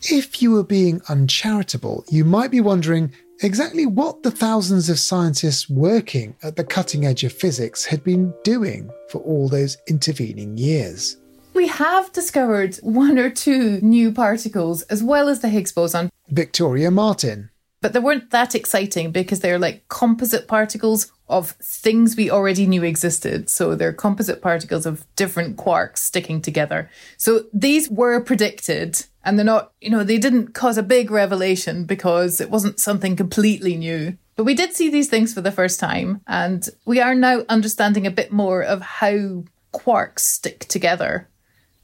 If 0.00 0.40
you 0.40 0.52
were 0.52 0.64
being 0.64 1.02
uncharitable, 1.08 2.04
you 2.08 2.24
might 2.24 2.50
be 2.50 2.60
wondering 2.60 3.12
exactly 3.42 3.84
what 3.84 4.22
the 4.22 4.30
thousands 4.30 4.88
of 4.88 4.98
scientists 4.98 5.68
working 5.68 6.36
at 6.42 6.56
the 6.56 6.64
cutting 6.64 7.04
edge 7.04 7.24
of 7.24 7.32
physics 7.32 7.84
had 7.84 8.02
been 8.04 8.32
doing 8.44 8.90
for 9.10 9.18
all 9.22 9.48
those 9.48 9.76
intervening 9.88 10.56
years. 10.56 11.16
We 11.58 11.66
have 11.66 12.12
discovered 12.12 12.76
one 12.82 13.18
or 13.18 13.30
two 13.30 13.80
new 13.80 14.12
particles 14.12 14.82
as 14.82 15.02
well 15.02 15.28
as 15.28 15.40
the 15.40 15.48
Higgs 15.48 15.72
boson. 15.72 16.08
Victoria 16.28 16.88
Martin. 16.88 17.50
But 17.80 17.92
they 17.92 17.98
weren't 17.98 18.30
that 18.30 18.54
exciting 18.54 19.10
because 19.10 19.40
they're 19.40 19.58
like 19.58 19.88
composite 19.88 20.46
particles 20.46 21.10
of 21.28 21.50
things 21.60 22.14
we 22.14 22.30
already 22.30 22.64
knew 22.64 22.84
existed. 22.84 23.50
So 23.50 23.74
they're 23.74 23.92
composite 23.92 24.40
particles 24.40 24.86
of 24.86 25.04
different 25.16 25.56
quarks 25.56 25.98
sticking 25.98 26.40
together. 26.40 26.88
So 27.16 27.46
these 27.52 27.90
were 27.90 28.20
predicted 28.20 29.04
and 29.24 29.36
they're 29.36 29.44
not, 29.44 29.72
you 29.80 29.90
know, 29.90 30.04
they 30.04 30.18
didn't 30.18 30.54
cause 30.54 30.78
a 30.78 30.82
big 30.84 31.10
revelation 31.10 31.86
because 31.86 32.40
it 32.40 32.50
wasn't 32.50 32.78
something 32.78 33.16
completely 33.16 33.76
new. 33.76 34.16
But 34.36 34.44
we 34.44 34.54
did 34.54 34.74
see 34.74 34.90
these 34.90 35.08
things 35.08 35.34
for 35.34 35.40
the 35.40 35.50
first 35.50 35.80
time 35.80 36.20
and 36.28 36.68
we 36.84 37.00
are 37.00 37.16
now 37.16 37.42
understanding 37.48 38.06
a 38.06 38.12
bit 38.12 38.30
more 38.30 38.62
of 38.62 38.80
how 38.80 39.42
quarks 39.74 40.20
stick 40.20 40.60
together, 40.60 41.28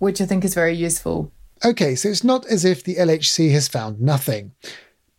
which 0.05 0.21
I 0.21 0.27
think 0.27 0.45
is 0.45 0.55
very 0.55 0.75
useful. 0.75 1.33
Okay, 1.65 1.95
so 1.95 2.09
it's 2.09 2.23
not 2.23 2.47
as 2.47 2.65
if 2.65 2.85
the 2.85 2.97
LHC 2.97 3.51
has 3.53 3.69
found 3.69 4.01
nothing. 4.01 4.53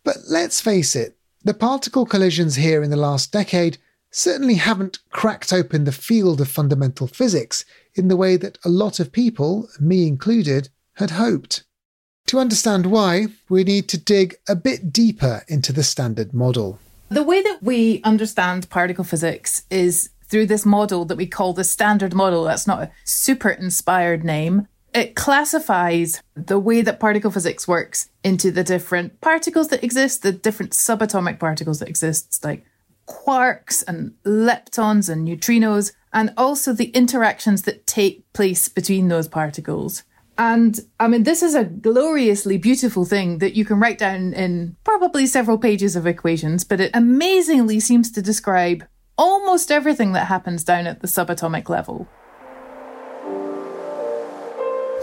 But 0.04 0.16
let's 0.28 0.60
face 0.60 0.94
it, 0.94 1.16
the 1.44 1.54
particle 1.54 2.06
collisions 2.06 2.54
here 2.54 2.82
in 2.82 2.90
the 2.90 2.96
last 2.96 3.32
decade 3.32 3.78
certainly 4.10 4.54
haven't 4.54 5.00
cracked 5.10 5.52
open 5.52 5.84
the 5.84 5.92
field 5.92 6.40
of 6.40 6.48
fundamental 6.48 7.06
physics 7.06 7.64
in 7.94 8.08
the 8.08 8.16
way 8.16 8.36
that 8.36 8.58
a 8.64 8.68
lot 8.68 9.00
of 9.00 9.12
people, 9.12 9.68
me 9.80 10.06
included, 10.06 10.68
had 10.94 11.10
hoped. 11.10 11.64
To 12.26 12.38
understand 12.38 12.86
why, 12.86 13.26
we 13.48 13.62
need 13.62 13.88
to 13.88 13.98
dig 13.98 14.36
a 14.48 14.56
bit 14.56 14.92
deeper 14.92 15.44
into 15.48 15.72
the 15.72 15.82
Standard 15.82 16.32
Model. 16.32 16.78
The 17.08 17.22
way 17.22 17.42
that 17.42 17.58
we 17.62 18.00
understand 18.02 18.70
particle 18.70 19.04
physics 19.04 19.64
is 19.70 20.10
through 20.24 20.46
this 20.46 20.66
model 20.66 21.04
that 21.04 21.16
we 21.16 21.26
call 21.26 21.52
the 21.52 21.64
Standard 21.64 22.14
Model. 22.14 22.44
That's 22.44 22.66
not 22.66 22.82
a 22.82 22.90
super 23.04 23.50
inspired 23.50 24.24
name. 24.24 24.66
It 24.96 25.14
classifies 25.14 26.22
the 26.34 26.58
way 26.58 26.80
that 26.80 26.98
particle 26.98 27.30
physics 27.30 27.68
works 27.68 28.08
into 28.24 28.50
the 28.50 28.64
different 28.64 29.20
particles 29.20 29.68
that 29.68 29.84
exist, 29.84 30.22
the 30.22 30.32
different 30.32 30.72
subatomic 30.72 31.38
particles 31.38 31.80
that 31.80 31.88
exist, 31.90 32.42
like 32.42 32.64
quarks 33.06 33.84
and 33.86 34.14
leptons 34.24 35.10
and 35.10 35.28
neutrinos, 35.28 35.92
and 36.14 36.32
also 36.38 36.72
the 36.72 36.88
interactions 36.92 37.62
that 37.62 37.86
take 37.86 38.24
place 38.32 38.70
between 38.70 39.08
those 39.08 39.28
particles. 39.28 40.02
And 40.38 40.80
I 40.98 41.08
mean, 41.08 41.24
this 41.24 41.42
is 41.42 41.54
a 41.54 41.64
gloriously 41.64 42.56
beautiful 42.56 43.04
thing 43.04 43.36
that 43.40 43.54
you 43.54 43.66
can 43.66 43.78
write 43.78 43.98
down 43.98 44.32
in 44.32 44.76
probably 44.82 45.26
several 45.26 45.58
pages 45.58 45.94
of 45.94 46.06
equations, 46.06 46.64
but 46.64 46.80
it 46.80 46.90
amazingly 46.94 47.80
seems 47.80 48.10
to 48.12 48.22
describe 48.22 48.86
almost 49.18 49.70
everything 49.70 50.12
that 50.12 50.28
happens 50.28 50.64
down 50.64 50.86
at 50.86 51.00
the 51.00 51.06
subatomic 51.06 51.68
level. 51.68 52.08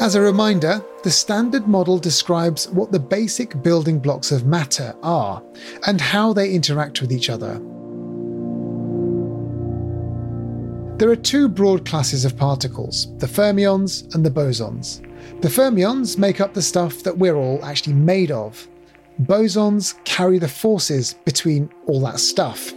As 0.04 0.16
a 0.16 0.22
reminder, 0.22 0.84
the 1.04 1.10
Standard 1.10 1.66
Model 1.66 1.98
describes 1.98 2.68
what 2.68 2.92
the 2.92 3.00
basic 3.00 3.64
building 3.64 4.00
blocks 4.00 4.34
of 4.34 4.46
matter 4.46 4.94
are 5.02 5.42
and 5.88 6.02
how 6.02 6.34
they 6.34 6.52
interact 6.52 7.00
with 7.00 7.10
each 7.10 7.30
other. 7.30 7.54
There 10.98 11.10
are 11.10 11.16
two 11.16 11.48
broad 11.48 11.86
classes 11.86 12.26
of 12.26 12.36
particles 12.36 13.18
the 13.20 13.28
fermions 13.28 14.14
and 14.14 14.26
the 14.26 14.30
bosons. 14.30 15.00
The 15.42 15.48
fermions 15.48 16.18
make 16.18 16.42
up 16.42 16.54
the 16.54 16.62
stuff 16.62 17.02
that 17.04 17.18
we're 17.18 17.38
all 17.38 17.64
actually 17.64 17.94
made 17.94 18.30
of. 18.30 18.68
Bosons 19.22 19.96
carry 20.04 20.38
the 20.38 20.50
forces 20.50 21.14
between 21.24 21.70
all 21.88 22.02
that 22.02 22.20
stuff. 22.20 22.74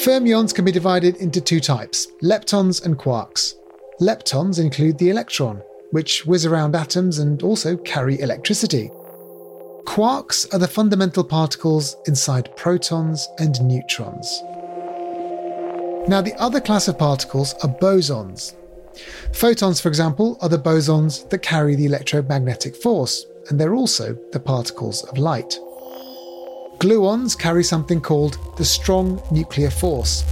Fermions 0.00 0.54
can 0.54 0.64
be 0.64 0.72
divided 0.72 1.16
into 1.16 1.42
two 1.42 1.60
types 1.60 2.06
leptons 2.22 2.86
and 2.86 2.98
quarks. 2.98 3.56
Leptons 4.00 4.58
include 4.58 4.96
the 4.96 5.10
electron, 5.10 5.62
which 5.90 6.26
whiz 6.26 6.46
around 6.46 6.74
atoms 6.74 7.18
and 7.18 7.42
also 7.42 7.76
carry 7.76 8.20
electricity. 8.20 8.90
Quarks 9.84 10.52
are 10.54 10.58
the 10.58 10.68
fundamental 10.68 11.24
particles 11.24 11.96
inside 12.06 12.54
protons 12.56 13.28
and 13.38 13.60
neutrons. 13.62 14.42
Now, 16.08 16.20
the 16.22 16.34
other 16.38 16.60
class 16.60 16.88
of 16.88 16.98
particles 16.98 17.54
are 17.62 17.68
bosons. 17.68 18.54
Photons, 19.32 19.80
for 19.80 19.88
example, 19.88 20.38
are 20.40 20.48
the 20.48 20.58
bosons 20.58 21.28
that 21.30 21.42
carry 21.42 21.74
the 21.74 21.86
electromagnetic 21.86 22.76
force, 22.76 23.26
and 23.48 23.58
they're 23.58 23.74
also 23.74 24.16
the 24.32 24.40
particles 24.40 25.04
of 25.04 25.18
light. 25.18 25.58
Gluons 26.78 27.38
carry 27.38 27.62
something 27.62 28.00
called 28.00 28.38
the 28.56 28.64
strong 28.64 29.22
nuclear 29.30 29.70
force. 29.70 30.24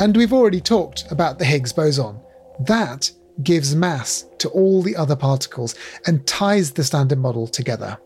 And 0.00 0.16
we've 0.16 0.32
already 0.32 0.60
talked 0.60 1.04
about 1.10 1.38
the 1.38 1.44
Higgs 1.44 1.72
boson. 1.72 2.20
That 2.60 3.10
gives 3.42 3.74
mass 3.74 4.26
to 4.38 4.48
all 4.50 4.82
the 4.82 4.96
other 4.96 5.16
particles 5.16 5.74
and 6.06 6.26
ties 6.26 6.72
the 6.72 6.84
Standard 6.84 7.18
Model 7.18 7.46
together 7.46 7.98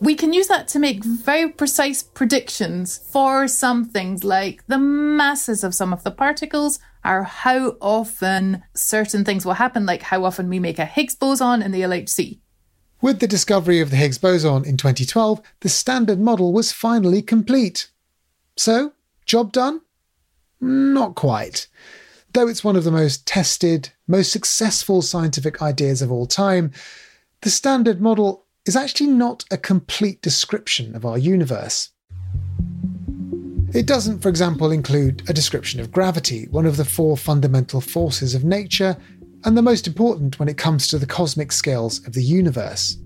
we 0.00 0.14
can 0.14 0.32
use 0.32 0.48
that 0.48 0.66
to 0.68 0.78
make 0.78 1.04
very 1.04 1.50
precise 1.50 2.02
predictions 2.02 2.98
for 3.12 3.46
some 3.46 3.84
things 3.84 4.24
like 4.24 4.66
the 4.66 4.78
masses 4.78 5.62
of 5.62 5.74
some 5.74 5.92
of 5.92 6.02
the 6.04 6.10
particles 6.10 6.78
or 7.04 7.22
how 7.22 7.76
often 7.80 8.62
certain 8.74 9.24
things 9.24 9.44
will 9.44 9.54
happen, 9.54 9.84
like 9.84 10.02
how 10.02 10.24
often 10.24 10.48
we 10.48 10.58
make 10.58 10.78
a 10.78 10.86
Higgs 10.86 11.14
boson 11.14 11.62
in 11.62 11.70
the 11.70 11.82
LHC. 11.82 12.40
With 13.02 13.20
the 13.20 13.26
discovery 13.26 13.80
of 13.80 13.90
the 13.90 13.96
Higgs 13.96 14.18
boson 14.18 14.64
in 14.64 14.76
2012, 14.76 15.40
the 15.60 15.68
standard 15.68 16.20
model 16.20 16.52
was 16.52 16.72
finally 16.72 17.22
complete. 17.22 17.90
So, 18.56 18.94
job 19.26 19.52
done? 19.52 19.82
Not 20.60 21.14
quite. 21.14 21.68
Though 22.32 22.46
it's 22.46 22.62
one 22.62 22.76
of 22.76 22.84
the 22.84 22.92
most 22.92 23.26
tested, 23.26 23.90
most 24.06 24.30
successful 24.30 25.02
scientific 25.02 25.60
ideas 25.60 26.00
of 26.00 26.12
all 26.12 26.26
time, 26.26 26.70
the 27.42 27.50
standard 27.50 28.00
model 28.00 28.46
is 28.66 28.76
actually 28.76 29.08
not 29.08 29.44
a 29.50 29.56
complete 29.56 30.22
description 30.22 30.94
of 30.94 31.04
our 31.04 31.18
universe. 31.18 31.90
It 33.72 33.86
doesn't, 33.86 34.20
for 34.20 34.28
example, 34.28 34.70
include 34.70 35.28
a 35.28 35.32
description 35.32 35.80
of 35.80 35.90
gravity, 35.90 36.46
one 36.50 36.66
of 36.66 36.76
the 36.76 36.84
four 36.84 37.16
fundamental 37.16 37.80
forces 37.80 38.34
of 38.34 38.44
nature, 38.44 38.96
and 39.44 39.56
the 39.56 39.62
most 39.62 39.86
important 39.86 40.38
when 40.38 40.48
it 40.48 40.56
comes 40.56 40.86
to 40.88 40.98
the 40.98 41.06
cosmic 41.06 41.50
scales 41.50 42.06
of 42.06 42.12
the 42.12 42.22
universe. 42.22 42.98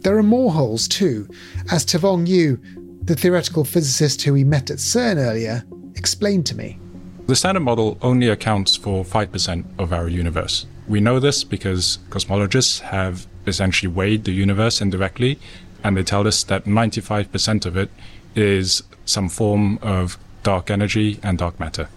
There 0.00 0.16
are 0.16 0.22
more 0.22 0.52
holes 0.52 0.88
too, 0.88 1.28
as 1.70 1.84
Tevong 1.84 2.26
You, 2.26 2.60
the 3.02 3.16
theoretical 3.16 3.64
physicist 3.64 4.22
who 4.22 4.32
we 4.32 4.44
met 4.44 4.70
at 4.70 4.78
CERN 4.78 5.16
earlier, 5.16 5.64
explained 5.96 6.46
to 6.46 6.56
me. 6.56 6.78
The 7.28 7.36
Standard 7.36 7.60
Model 7.60 7.98
only 8.00 8.28
accounts 8.28 8.74
for 8.74 9.04
5% 9.04 9.64
of 9.78 9.92
our 9.92 10.08
universe. 10.08 10.64
We 10.88 11.00
know 11.00 11.20
this 11.20 11.44
because 11.44 11.98
cosmologists 12.08 12.80
have 12.80 13.26
essentially 13.46 13.92
weighed 13.92 14.24
the 14.24 14.32
universe 14.32 14.80
indirectly, 14.80 15.38
and 15.84 15.94
they 15.94 16.04
tell 16.04 16.26
us 16.26 16.42
that 16.44 16.64
95% 16.64 17.66
of 17.66 17.76
it 17.76 17.90
is 18.34 18.82
some 19.04 19.28
form 19.28 19.78
of 19.82 20.16
dark 20.42 20.70
energy 20.70 21.20
and 21.22 21.36
dark 21.36 21.60
matter. 21.60 21.90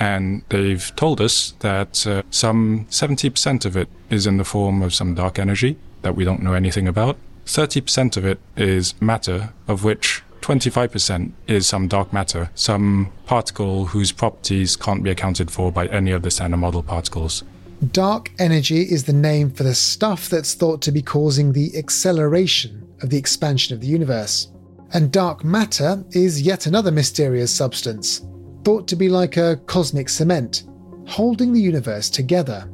And 0.00 0.40
they've 0.48 0.90
told 0.96 1.20
us 1.20 1.52
that 1.58 2.06
uh, 2.06 2.22
some 2.30 2.86
70% 2.86 3.66
of 3.66 3.76
it 3.76 3.90
is 4.08 4.26
in 4.26 4.38
the 4.38 4.44
form 4.44 4.80
of 4.80 4.94
some 4.94 5.14
dark 5.14 5.38
energy 5.38 5.76
that 6.00 6.16
we 6.16 6.24
don't 6.24 6.42
know 6.42 6.54
anything 6.54 6.88
about. 6.88 7.18
30% 7.44 8.16
of 8.16 8.24
it 8.24 8.40
is 8.56 8.94
matter, 9.02 9.52
of 9.66 9.84
which 9.84 10.22
25% 10.48 11.32
is 11.46 11.66
some 11.66 11.88
dark 11.88 12.10
matter, 12.10 12.48
some 12.54 13.12
particle 13.26 13.84
whose 13.84 14.12
properties 14.12 14.76
can't 14.76 15.02
be 15.02 15.10
accounted 15.10 15.50
for 15.50 15.70
by 15.70 15.86
any 15.88 16.10
of 16.10 16.22
the 16.22 16.30
standard 16.30 16.56
model 16.56 16.82
particles. 16.82 17.44
Dark 17.92 18.32
energy 18.38 18.80
is 18.80 19.04
the 19.04 19.12
name 19.12 19.50
for 19.50 19.62
the 19.62 19.74
stuff 19.74 20.30
that's 20.30 20.54
thought 20.54 20.80
to 20.80 20.90
be 20.90 21.02
causing 21.02 21.52
the 21.52 21.76
acceleration 21.76 22.88
of 23.02 23.10
the 23.10 23.18
expansion 23.18 23.74
of 23.74 23.82
the 23.82 23.86
universe. 23.88 24.48
And 24.94 25.12
dark 25.12 25.44
matter 25.44 26.02
is 26.12 26.40
yet 26.40 26.64
another 26.64 26.92
mysterious 26.92 27.54
substance, 27.54 28.26
thought 28.64 28.88
to 28.88 28.96
be 28.96 29.10
like 29.10 29.36
a 29.36 29.60
cosmic 29.66 30.08
cement, 30.08 30.64
holding 31.06 31.52
the 31.52 31.60
universe 31.60 32.08
together. 32.08 32.66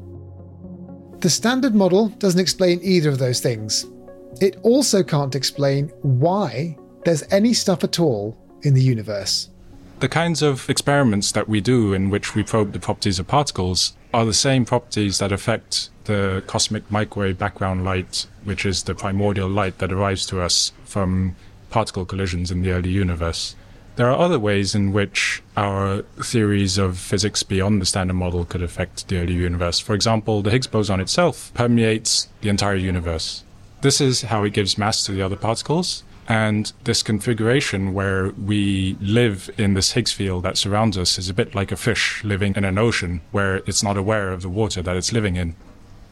The 1.18 1.28
standard 1.28 1.74
model 1.74 2.10
doesn't 2.20 2.40
explain 2.40 2.78
either 2.84 3.08
of 3.08 3.18
those 3.18 3.40
things. 3.40 3.86
It 4.40 4.58
also 4.62 5.02
can't 5.02 5.34
explain 5.34 5.88
why 6.02 6.76
there's 7.04 7.24
any 7.30 7.54
stuff 7.54 7.84
at 7.84 8.00
all 8.00 8.36
in 8.62 8.74
the 8.74 8.82
universe. 8.82 9.48
The 10.00 10.08
kinds 10.08 10.42
of 10.42 10.68
experiments 10.68 11.32
that 11.32 11.48
we 11.48 11.60
do 11.60 11.92
in 11.92 12.10
which 12.10 12.34
we 12.34 12.42
probe 12.42 12.72
the 12.72 12.80
properties 12.80 13.18
of 13.18 13.28
particles 13.28 13.94
are 14.12 14.24
the 14.24 14.34
same 14.34 14.64
properties 14.64 15.18
that 15.18 15.32
affect 15.32 15.90
the 16.04 16.42
cosmic 16.46 16.90
microwave 16.90 17.38
background 17.38 17.84
light, 17.84 18.26
which 18.44 18.66
is 18.66 18.82
the 18.82 18.94
primordial 18.94 19.48
light 19.48 19.78
that 19.78 19.92
arrives 19.92 20.26
to 20.26 20.40
us 20.40 20.72
from 20.84 21.36
particle 21.70 22.04
collisions 22.04 22.50
in 22.50 22.62
the 22.62 22.70
early 22.70 22.90
universe. 22.90 23.56
There 23.96 24.10
are 24.10 24.18
other 24.18 24.40
ways 24.40 24.74
in 24.74 24.92
which 24.92 25.42
our 25.56 26.02
theories 26.20 26.78
of 26.78 26.98
physics 26.98 27.44
beyond 27.44 27.80
the 27.80 27.86
standard 27.86 28.14
model 28.14 28.44
could 28.44 28.62
affect 28.62 29.06
the 29.06 29.18
early 29.18 29.34
universe. 29.34 29.78
For 29.78 29.94
example, 29.94 30.42
the 30.42 30.50
Higgs 30.50 30.66
boson 30.66 31.00
itself 31.00 31.52
permeates 31.54 32.28
the 32.40 32.48
entire 32.48 32.74
universe. 32.74 33.44
This 33.82 34.00
is 34.00 34.22
how 34.22 34.42
it 34.42 34.52
gives 34.52 34.76
mass 34.76 35.06
to 35.06 35.12
the 35.12 35.22
other 35.22 35.36
particles, 35.36 36.02
and 36.28 36.72
this 36.84 37.02
configuration 37.02 37.92
where 37.92 38.30
we 38.30 38.96
live 39.00 39.50
in 39.58 39.74
this 39.74 39.92
Higgs 39.92 40.12
field 40.12 40.44
that 40.44 40.56
surrounds 40.56 40.96
us 40.96 41.18
is 41.18 41.28
a 41.28 41.34
bit 41.34 41.54
like 41.54 41.70
a 41.70 41.76
fish 41.76 42.24
living 42.24 42.54
in 42.56 42.64
an 42.64 42.78
ocean 42.78 43.20
where 43.30 43.56
it's 43.66 43.82
not 43.82 43.96
aware 43.96 44.32
of 44.32 44.42
the 44.42 44.48
water 44.48 44.80
that 44.82 44.96
it's 44.96 45.12
living 45.12 45.36
in. 45.36 45.54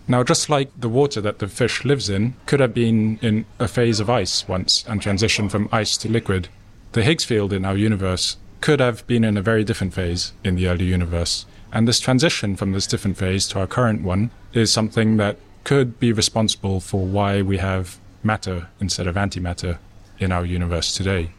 Now, 0.06 0.22
just 0.22 0.50
like 0.50 0.70
the 0.78 0.88
water 0.88 1.20
that 1.20 1.38
the 1.38 1.48
fish 1.48 1.84
lives 1.84 2.10
in 2.10 2.34
could 2.44 2.60
have 2.60 2.74
been 2.74 3.18
in 3.22 3.46
a 3.58 3.68
phase 3.68 4.00
of 4.00 4.10
ice 4.10 4.46
once 4.46 4.84
and 4.86 5.00
transitioned 5.00 5.50
from 5.50 5.68
ice 5.72 5.96
to 5.98 6.10
liquid, 6.10 6.48
the 6.92 7.04
Higgs 7.04 7.24
field 7.24 7.52
in 7.52 7.64
our 7.64 7.76
universe 7.76 8.36
could 8.60 8.80
have 8.80 9.06
been 9.06 9.24
in 9.24 9.36
a 9.36 9.42
very 9.42 9.64
different 9.64 9.94
phase 9.94 10.32
in 10.44 10.56
the 10.56 10.68
early 10.68 10.84
universe. 10.84 11.46
And 11.72 11.88
this 11.88 12.00
transition 12.00 12.56
from 12.56 12.72
this 12.72 12.86
different 12.86 13.16
phase 13.16 13.48
to 13.48 13.60
our 13.60 13.66
current 13.66 14.02
one 14.02 14.30
is 14.52 14.70
something 14.70 15.16
that 15.16 15.38
could 15.64 15.98
be 15.98 16.12
responsible 16.12 16.80
for 16.80 17.06
why 17.06 17.40
we 17.40 17.58
have 17.58 17.98
matter 18.22 18.68
instead 18.78 19.06
of 19.06 19.14
antimatter 19.14 19.78
in 20.22 20.32
our 20.32 20.44
universe 20.44 20.94
today. 20.94 21.30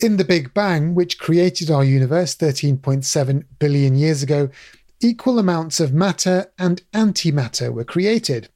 In 0.00 0.16
the 0.16 0.24
Big 0.24 0.52
Bang, 0.52 0.94
which 0.94 1.18
created 1.18 1.70
our 1.70 1.84
universe 1.84 2.34
13.7 2.34 3.44
billion 3.58 3.94
years 3.94 4.22
ago, 4.22 4.50
equal 5.00 5.38
amounts 5.38 5.80
of 5.80 5.92
matter 5.92 6.52
and 6.58 6.82
antimatter 6.92 7.72
were 7.72 7.84
created. 7.84 8.48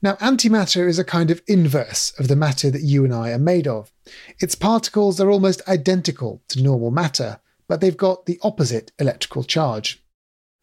Now, 0.00 0.14
antimatter 0.14 0.88
is 0.88 0.98
a 0.98 1.04
kind 1.04 1.30
of 1.30 1.42
inverse 1.46 2.12
of 2.18 2.28
the 2.28 2.36
matter 2.36 2.70
that 2.70 2.82
you 2.82 3.04
and 3.04 3.12
I 3.12 3.30
are 3.30 3.38
made 3.38 3.66
of. 3.66 3.92
Its 4.40 4.54
particles 4.54 5.20
are 5.20 5.30
almost 5.30 5.66
identical 5.68 6.42
to 6.48 6.62
normal 6.62 6.90
matter, 6.90 7.40
but 7.68 7.80
they've 7.80 7.96
got 7.96 8.26
the 8.26 8.38
opposite 8.42 8.92
electrical 8.98 9.44
charge. 9.44 10.02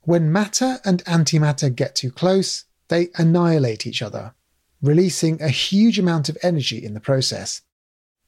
When 0.01 0.31
matter 0.31 0.79
and 0.85 1.03
antimatter 1.05 1.73
get 1.73 1.95
too 1.95 2.11
close, 2.11 2.65
they 2.87 3.09
annihilate 3.15 3.87
each 3.87 4.01
other, 4.01 4.33
releasing 4.81 5.41
a 5.41 5.49
huge 5.49 5.99
amount 5.99 6.29
of 6.29 6.37
energy 6.43 6.83
in 6.83 6.93
the 6.93 6.99
process. 6.99 7.61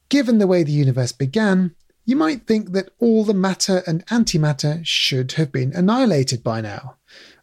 Given 0.10 0.38
the 0.38 0.48
way 0.48 0.64
the 0.64 0.72
universe 0.72 1.12
began, 1.12 1.76
you 2.06 2.16
might 2.16 2.48
think 2.48 2.72
that 2.72 2.90
all 3.00 3.26
the 3.26 3.34
matter 3.34 3.84
and 3.86 4.06
antimatter 4.08 4.80
should 4.86 5.34
have 5.34 5.52
been 5.52 5.74
annihilated 5.74 6.44
by 6.44 6.62
now. 6.62 6.96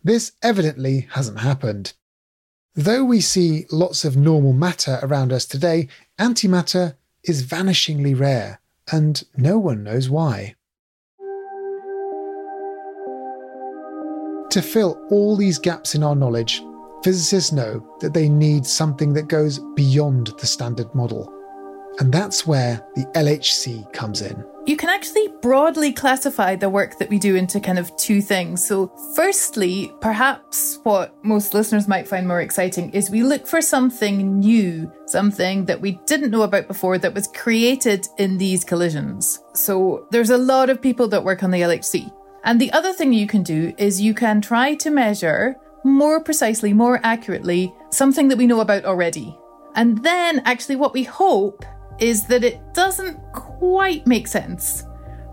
This 0.02 0.32
evidently 0.42 1.06
hasn't 1.10 1.40
happened. 1.40 1.92
Though 2.74 3.04
we 3.04 3.20
see 3.20 3.66
lots 3.70 4.04
of 4.04 4.16
normal 4.16 4.54
matter 4.54 4.98
around 5.02 5.32
us 5.32 5.44
today, 5.44 5.88
antimatter 6.18 6.96
is 7.22 7.44
vanishingly 7.44 8.18
rare, 8.18 8.60
and 8.90 9.22
no 9.36 9.58
one 9.58 9.84
knows 9.84 10.08
why. 10.08 10.54
To 14.50 14.62
fill 14.62 14.98
all 15.10 15.36
these 15.36 15.58
gaps 15.58 15.94
in 15.94 16.02
our 16.02 16.16
knowledge, 16.16 16.62
physicists 17.02 17.52
know 17.52 17.86
that 18.00 18.14
they 18.14 18.28
need 18.28 18.64
something 18.64 19.12
that 19.12 19.28
goes 19.28 19.60
beyond 19.74 20.32
the 20.38 20.46
standard 20.46 20.92
model. 20.94 21.30
And 22.00 22.12
that's 22.12 22.46
where 22.46 22.84
the 22.96 23.04
LHC 23.14 23.92
comes 23.92 24.20
in. 24.20 24.44
You 24.66 24.76
can 24.76 24.88
actually 24.88 25.28
broadly 25.42 25.92
classify 25.92 26.56
the 26.56 26.70
work 26.70 26.98
that 26.98 27.10
we 27.10 27.18
do 27.18 27.36
into 27.36 27.60
kind 27.60 27.78
of 27.78 27.94
two 27.96 28.22
things. 28.22 28.66
So, 28.66 28.90
firstly, 29.14 29.92
perhaps 30.00 30.80
what 30.84 31.14
most 31.22 31.52
listeners 31.52 31.86
might 31.86 32.08
find 32.08 32.26
more 32.26 32.40
exciting 32.40 32.90
is 32.90 33.10
we 33.10 33.22
look 33.22 33.46
for 33.46 33.60
something 33.60 34.38
new, 34.38 34.90
something 35.06 35.66
that 35.66 35.80
we 35.80 36.00
didn't 36.06 36.30
know 36.30 36.42
about 36.42 36.66
before 36.66 36.96
that 36.98 37.14
was 37.14 37.28
created 37.28 38.08
in 38.16 38.38
these 38.38 38.64
collisions. 38.64 39.40
So, 39.54 40.08
there's 40.10 40.30
a 40.30 40.38
lot 40.38 40.70
of 40.70 40.80
people 40.80 41.08
that 41.08 41.24
work 41.24 41.42
on 41.42 41.50
the 41.50 41.60
LHC. 41.60 42.10
And 42.44 42.60
the 42.60 42.72
other 42.72 42.92
thing 42.94 43.12
you 43.12 43.26
can 43.26 43.42
do 43.42 43.74
is 43.76 44.00
you 44.00 44.14
can 44.14 44.40
try 44.40 44.74
to 44.76 44.90
measure 44.90 45.56
more 45.84 46.20
precisely, 46.20 46.72
more 46.72 47.00
accurately, 47.04 47.74
something 47.90 48.28
that 48.28 48.38
we 48.38 48.46
know 48.46 48.60
about 48.60 48.86
already. 48.86 49.38
And 49.74 50.02
then, 50.02 50.40
actually, 50.46 50.76
what 50.76 50.94
we 50.94 51.02
hope 51.02 51.64
is 51.98 52.24
that 52.26 52.44
it 52.44 52.60
doesn't 52.74 53.20
quite 53.32 54.06
make 54.06 54.26
sense. 54.26 54.84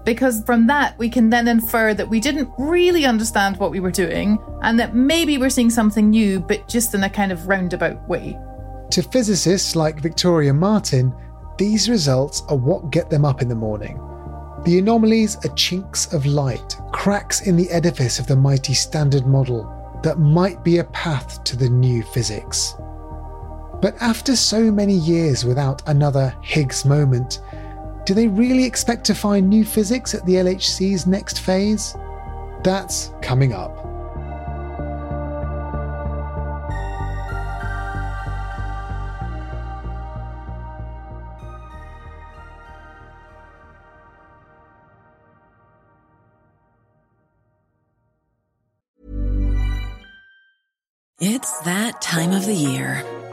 Because 0.03 0.43
from 0.43 0.65
that, 0.67 0.97
we 0.97 1.09
can 1.09 1.29
then 1.29 1.47
infer 1.47 1.93
that 1.93 2.09
we 2.09 2.19
didn't 2.19 2.49
really 2.57 3.05
understand 3.05 3.57
what 3.57 3.71
we 3.71 3.79
were 3.79 3.91
doing, 3.91 4.39
and 4.63 4.79
that 4.79 4.95
maybe 4.95 5.37
we're 5.37 5.49
seeing 5.49 5.69
something 5.69 6.09
new, 6.09 6.39
but 6.39 6.67
just 6.67 6.95
in 6.95 7.03
a 7.03 7.09
kind 7.09 7.31
of 7.31 7.47
roundabout 7.47 8.07
way. 8.09 8.39
To 8.91 9.03
physicists 9.03 9.75
like 9.75 10.01
Victoria 10.01 10.53
Martin, 10.53 11.13
these 11.57 11.89
results 11.89 12.41
are 12.49 12.57
what 12.57 12.91
get 12.91 13.09
them 13.09 13.25
up 13.25 13.41
in 13.41 13.47
the 13.47 13.55
morning. 13.55 13.99
The 14.63 14.79
anomalies 14.79 15.37
are 15.45 15.55
chinks 15.55 16.11
of 16.13 16.25
light, 16.25 16.75
cracks 16.91 17.41
in 17.41 17.55
the 17.55 17.69
edifice 17.69 18.19
of 18.19 18.27
the 18.27 18.35
mighty 18.35 18.73
standard 18.73 19.25
model 19.25 19.99
that 20.03 20.19
might 20.19 20.63
be 20.63 20.79
a 20.79 20.83
path 20.85 21.43
to 21.43 21.55
the 21.55 21.69
new 21.69 22.03
physics. 22.03 22.75
But 23.81 23.99
after 23.99 24.35
so 24.35 24.71
many 24.71 24.93
years 24.93 25.43
without 25.43 25.81
another 25.87 26.35
Higgs 26.43 26.85
moment, 26.85 27.39
do 28.05 28.13
they 28.13 28.27
really 28.27 28.63
expect 28.63 29.05
to 29.05 29.15
find 29.15 29.49
new 29.49 29.65
physics 29.65 30.13
at 30.13 30.25
the 30.25 30.35
LHC's 30.35 31.07
next 31.07 31.39
phase? 31.39 31.95
That's 32.63 33.11
coming 33.21 33.53
up. 33.53 33.87
It's 51.23 51.59
that 51.61 52.01
time 52.01 52.31
of 52.31 52.45
the 52.45 52.53
year. 52.53 53.20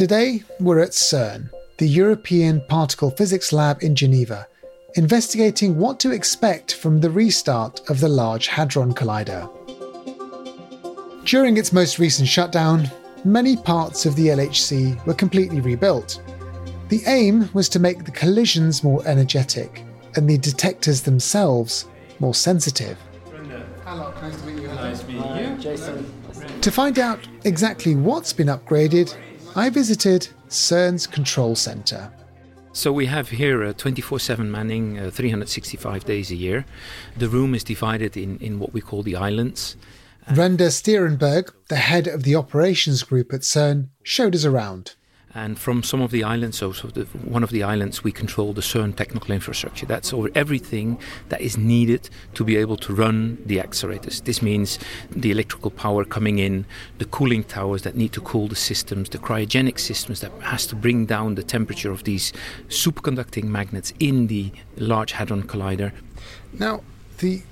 Today, 0.00 0.42
we're 0.60 0.78
at 0.78 0.92
CERN, 0.92 1.50
the 1.76 1.86
European 1.86 2.62
Particle 2.68 3.10
Physics 3.10 3.52
Lab 3.52 3.82
in 3.82 3.94
Geneva, 3.94 4.46
investigating 4.94 5.76
what 5.76 6.00
to 6.00 6.10
expect 6.10 6.76
from 6.76 7.02
the 7.02 7.10
restart 7.10 7.82
of 7.90 8.00
the 8.00 8.08
Large 8.08 8.46
Hadron 8.46 8.94
Collider. 8.94 9.46
During 11.26 11.58
its 11.58 11.74
most 11.74 11.98
recent 11.98 12.28
shutdown, 12.28 12.90
many 13.26 13.58
parts 13.58 14.06
of 14.06 14.16
the 14.16 14.28
LHC 14.28 15.04
were 15.04 15.12
completely 15.12 15.60
rebuilt. 15.60 16.22
The 16.88 17.02
aim 17.06 17.50
was 17.52 17.68
to 17.68 17.78
make 17.78 18.06
the 18.06 18.10
collisions 18.10 18.82
more 18.82 19.06
energetic 19.06 19.84
and 20.16 20.26
the 20.26 20.38
detectors 20.38 21.02
themselves 21.02 21.84
more 22.20 22.34
sensitive. 22.34 22.96
Hello, 23.84 24.14
nice 24.22 24.40
to 24.40 24.46
meet 24.46 24.62
you. 24.62 24.68
Nice 24.68 25.06
meeting 25.06 25.36
you. 25.36 25.56
Jason. 25.58 26.10
To 26.62 26.70
find 26.70 26.98
out 26.98 27.20
exactly 27.44 27.94
what's 27.96 28.32
been 28.32 28.46
upgraded, 28.46 29.14
I 29.56 29.68
visited 29.68 30.28
CERN's 30.48 31.06
control 31.06 31.56
center. 31.56 32.12
So 32.72 32.92
we 32.92 33.06
have 33.06 33.30
here 33.30 33.64
a 33.64 33.74
24/7 33.74 34.48
manning, 34.48 34.98
uh, 34.98 35.10
365 35.10 36.04
days 36.04 36.30
a 36.30 36.36
year. 36.36 36.64
The 37.18 37.28
room 37.28 37.54
is 37.54 37.64
divided 37.64 38.16
in, 38.16 38.38
in 38.38 38.60
what 38.60 38.72
we 38.72 38.80
call 38.80 39.02
the 39.02 39.16
islands. 39.16 39.76
Rende 40.28 40.70
Steerenberg, 40.70 41.50
the 41.68 41.76
head 41.76 42.06
of 42.06 42.22
the 42.22 42.36
operations 42.36 43.02
group 43.02 43.32
at 43.32 43.40
CERN, 43.40 43.88
showed 44.04 44.36
us 44.36 44.44
around. 44.44 44.94
And 45.32 45.58
from 45.58 45.84
some 45.84 46.00
of 46.00 46.10
the 46.10 46.24
islands, 46.24 46.58
so, 46.58 46.72
so 46.72 46.88
the, 46.88 47.04
one 47.04 47.44
of 47.44 47.50
the 47.50 47.62
islands, 47.62 48.02
we 48.02 48.10
control 48.10 48.52
the 48.52 48.62
CERN 48.62 48.96
technical 48.96 49.32
infrastructure. 49.32 49.86
That's 49.86 50.12
over 50.12 50.28
everything 50.34 50.98
that 51.28 51.40
is 51.40 51.56
needed 51.56 52.10
to 52.34 52.42
be 52.42 52.56
able 52.56 52.76
to 52.78 52.92
run 52.92 53.40
the 53.46 53.58
accelerators. 53.58 54.24
This 54.24 54.42
means 54.42 54.80
the 55.10 55.30
electrical 55.30 55.70
power 55.70 56.04
coming 56.04 56.40
in, 56.40 56.66
the 56.98 57.04
cooling 57.04 57.44
towers 57.44 57.82
that 57.82 57.94
need 57.94 58.12
to 58.14 58.20
cool 58.20 58.48
the 58.48 58.56
systems, 58.56 59.08
the 59.08 59.18
cryogenic 59.18 59.78
systems 59.78 60.20
that 60.20 60.32
has 60.40 60.66
to 60.66 60.74
bring 60.74 61.06
down 61.06 61.36
the 61.36 61.44
temperature 61.44 61.92
of 61.92 62.02
these 62.02 62.32
superconducting 62.66 63.44
magnets 63.44 63.92
in 64.00 64.26
the 64.26 64.50
Large 64.78 65.12
Hadron 65.12 65.44
Collider. 65.44 65.92
Now, 66.52 66.82
the 67.18 67.42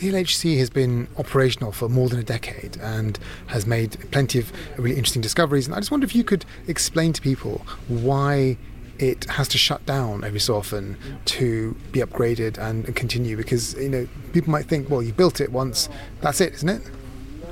the 0.00 0.10
LHC 0.10 0.58
has 0.58 0.70
been 0.70 1.08
operational 1.18 1.72
for 1.72 1.88
more 1.88 2.08
than 2.08 2.18
a 2.18 2.22
decade 2.22 2.78
and 2.78 3.18
has 3.48 3.66
made 3.66 4.10
plenty 4.10 4.38
of 4.38 4.50
really 4.78 4.96
interesting 4.96 5.20
discoveries. 5.20 5.66
And 5.66 5.74
I 5.74 5.78
just 5.78 5.90
wonder 5.90 6.06
if 6.06 6.14
you 6.14 6.24
could 6.24 6.46
explain 6.66 7.12
to 7.12 7.20
people 7.20 7.66
why 7.86 8.56
it 8.98 9.24
has 9.26 9.46
to 9.48 9.58
shut 9.58 9.84
down 9.84 10.24
every 10.24 10.40
so 10.40 10.56
often 10.56 10.96
to 11.26 11.74
be 11.92 12.00
upgraded 12.00 12.56
and, 12.58 12.86
and 12.86 12.96
continue. 12.96 13.36
Because 13.36 13.74
you 13.74 13.90
know 13.90 14.08
people 14.32 14.50
might 14.50 14.66
think, 14.66 14.88
well, 14.88 15.02
you 15.02 15.12
built 15.12 15.40
it 15.40 15.52
once, 15.52 15.90
that's 16.22 16.40
it, 16.40 16.54
isn't 16.54 16.68
it? 16.68 16.82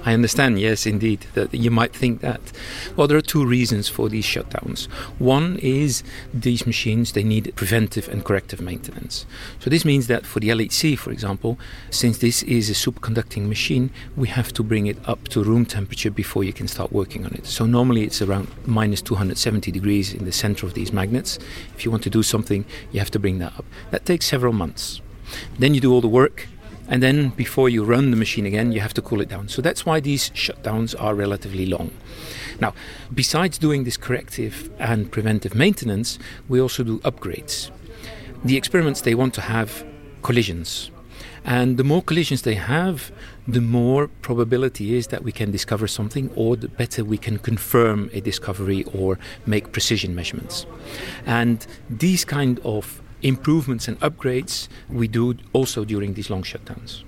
I 0.04 0.14
understand, 0.14 0.60
yes, 0.60 0.86
indeed, 0.86 1.26
that 1.34 1.52
you 1.54 1.70
might 1.70 1.94
think 1.94 2.20
that. 2.20 2.40
Well, 2.96 3.06
there 3.06 3.18
are 3.18 3.22
two 3.22 3.44
reasons 3.44 3.88
for 3.88 4.08
these 4.08 4.24
shutdowns. 4.24 4.86
One 5.18 5.58
is 5.58 6.02
these 6.32 6.66
machines, 6.66 7.12
they 7.12 7.24
need 7.24 7.52
preventive 7.56 8.08
and 8.08 8.24
corrective 8.24 8.60
maintenance. 8.60 9.26
So 9.58 9.70
this 9.70 9.84
means 9.84 10.06
that 10.06 10.24
for 10.24 10.40
the 10.40 10.48
LHC, 10.48 10.96
for 10.98 11.10
example, 11.10 11.58
since 11.90 12.18
this 12.18 12.42
is 12.44 12.70
a 12.70 12.72
superconducting 12.72 13.48
machine, 13.48 13.90
we 14.16 14.28
have 14.28 14.52
to 14.54 14.62
bring 14.62 14.86
it 14.86 14.96
up 15.08 15.28
to 15.28 15.42
room 15.42 15.66
temperature 15.66 16.10
before 16.10 16.44
you 16.44 16.52
can 16.52 16.68
start 16.68 16.92
working 16.92 17.24
on 17.24 17.32
it. 17.34 17.46
So 17.46 17.66
normally 17.66 18.04
it's 18.04 18.22
around 18.22 18.48
minus 18.66 19.02
270 19.02 19.70
degrees 19.70 20.14
in 20.14 20.24
the 20.24 20.32
center 20.32 20.66
of 20.66 20.74
these 20.74 20.92
magnets. 20.92 21.38
If 21.76 21.84
you 21.84 21.90
want 21.90 22.02
to 22.04 22.10
do 22.10 22.22
something, 22.22 22.64
you 22.92 23.00
have 23.00 23.10
to 23.10 23.18
bring 23.18 23.38
that 23.38 23.52
up. 23.58 23.64
That 23.90 24.06
takes 24.06 24.26
several 24.26 24.52
months. 24.52 25.00
Then 25.58 25.74
you 25.74 25.80
do 25.80 25.92
all 25.92 26.00
the 26.00 26.08
work, 26.08 26.48
and 26.88 27.02
then 27.02 27.28
before 27.30 27.68
you 27.68 27.84
run 27.84 28.10
the 28.10 28.16
machine 28.16 28.46
again, 28.46 28.72
you 28.72 28.80
have 28.80 28.94
to 28.94 29.02
cool 29.02 29.20
it 29.20 29.28
down. 29.28 29.48
So 29.48 29.62
that's 29.62 29.84
why 29.84 30.00
these 30.00 30.30
shutdowns 30.30 30.94
are 30.98 31.14
relatively 31.14 31.66
long. 31.66 31.90
Now, 32.60 32.74
besides 33.14 33.58
doing 33.58 33.84
this 33.84 33.96
corrective 33.96 34.70
and 34.78 35.12
preventive 35.12 35.54
maintenance, 35.54 36.18
we 36.48 36.60
also 36.60 36.82
do 36.82 36.98
upgrades. 37.00 37.70
The 38.44 38.56
experiments 38.56 39.02
they 39.02 39.14
want 39.14 39.34
to 39.34 39.42
have 39.42 39.84
collisions. 40.22 40.90
And 41.44 41.76
the 41.76 41.84
more 41.84 42.02
collisions 42.02 42.42
they 42.42 42.54
have, 42.54 43.12
the 43.46 43.60
more 43.60 44.08
probability 44.22 44.96
is 44.96 45.06
that 45.08 45.22
we 45.22 45.32
can 45.32 45.50
discover 45.50 45.86
something, 45.86 46.30
or 46.34 46.56
the 46.56 46.68
better 46.68 47.04
we 47.04 47.16
can 47.16 47.38
confirm 47.38 48.10
a 48.12 48.20
discovery 48.20 48.84
or 48.92 49.18
make 49.46 49.72
precision 49.72 50.14
measurements. 50.14 50.66
And 51.26 51.66
these 51.88 52.24
kind 52.24 52.60
of 52.64 53.00
improvements 53.22 53.88
and 53.88 53.98
upgrades 54.00 54.68
we 54.88 55.08
do 55.08 55.36
also 55.52 55.84
during 55.84 56.14
these 56.14 56.30
long 56.30 56.42
shutdowns. 56.42 57.04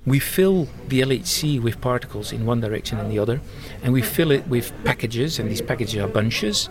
We 0.06 0.19
fill 0.19 0.67
the 0.88 1.02
LHC 1.02 1.62
with 1.62 1.82
particles 1.82 2.32
in 2.32 2.45
one 2.45 2.62
direction 2.62 3.00
and 3.00 3.12
the 3.12 3.19
other, 3.19 3.41
and 3.84 3.91
we 3.91 4.02
fill 4.02 4.32
it 4.32 4.48
with 4.48 4.72
packages, 4.86 5.39
and 5.39 5.50
these 5.50 5.62
packages 5.62 6.02
are 6.02 6.08
bunches 6.08 6.69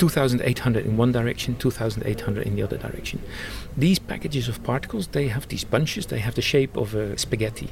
2,800 0.00 0.86
in 0.86 0.96
one 0.96 1.12
direction, 1.12 1.54
2,800 1.56 2.46
in 2.46 2.56
the 2.56 2.62
other 2.62 2.78
direction. 2.78 3.20
These 3.76 3.98
packages 3.98 4.48
of 4.48 4.62
particles, 4.64 5.08
they 5.08 5.28
have 5.28 5.46
these 5.48 5.62
bunches, 5.62 6.06
they 6.06 6.20
have 6.20 6.36
the 6.36 6.42
shape 6.42 6.74
of 6.74 6.94
a 6.94 7.18
spaghetti. 7.18 7.68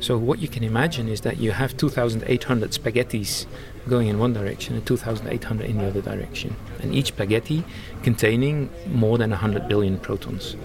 So 0.00 0.18
what 0.18 0.40
you 0.40 0.48
can 0.48 0.64
imagine 0.64 1.08
is 1.08 1.20
that 1.20 1.38
you 1.38 1.52
have 1.52 1.76
2,800 1.76 2.70
spaghettis 2.72 3.46
going 3.88 4.08
in 4.08 4.18
one 4.18 4.32
direction 4.32 4.74
and 4.74 4.86
2,800 4.86 5.68
in 5.68 5.78
the 5.78 5.86
other 5.86 6.00
direction, 6.00 6.56
and 6.80 6.94
each 6.94 7.08
spaghetti 7.08 7.64
containing 8.02 8.70
more 8.86 9.18
than 9.18 9.30
100 9.30 9.68
billion 9.68 9.98
protons. 9.98 10.56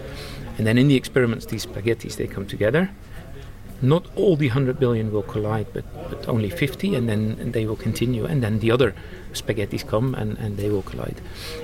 And 0.58 0.66
then 0.66 0.78
in 0.78 0.88
the 0.88 0.96
experiments, 0.96 1.46
these 1.46 1.66
spaghettis 1.66 2.16
they 2.16 2.26
come 2.26 2.46
together. 2.46 2.90
Not 3.82 4.04
all 4.14 4.36
the 4.36 4.48
100 4.48 4.78
billion 4.78 5.10
will 5.10 5.22
collide, 5.22 5.68
but, 5.72 5.84
but 6.10 6.28
only 6.28 6.50
50, 6.50 6.94
and 6.94 7.08
then 7.08 7.38
and 7.40 7.54
they 7.54 7.64
will 7.64 7.76
continue. 7.76 8.26
And 8.26 8.42
then 8.42 8.58
the 8.58 8.70
other 8.70 8.94
spaghettis 9.32 9.86
come 9.86 10.14
and, 10.14 10.36
and 10.36 10.58
they 10.58 10.68
will 10.68 10.82
collide. 10.82 11.22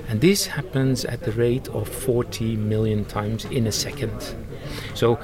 And 0.08 0.22
this 0.22 0.46
happens 0.46 1.04
at 1.04 1.24
the 1.24 1.32
rate 1.32 1.68
of 1.68 1.88
40 1.88 2.56
million 2.56 3.04
times 3.04 3.44
in 3.44 3.66
a 3.66 3.72
second. 3.72 4.34
So, 4.94 5.18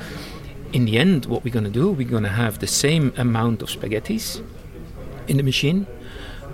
in 0.75 0.85
the 0.85 0.99
end, 0.99 1.27
what 1.27 1.45
we're 1.45 1.53
going 1.53 1.65
to 1.65 1.71
do, 1.71 1.91
we're 1.91 2.09
going 2.09 2.25
to 2.25 2.29
have 2.29 2.59
the 2.59 2.67
same 2.67 3.15
amount 3.17 3.63
of 3.63 3.69
spaghettis 3.69 4.45
in 5.29 5.39
the 5.39 5.43
machine, 5.43 5.87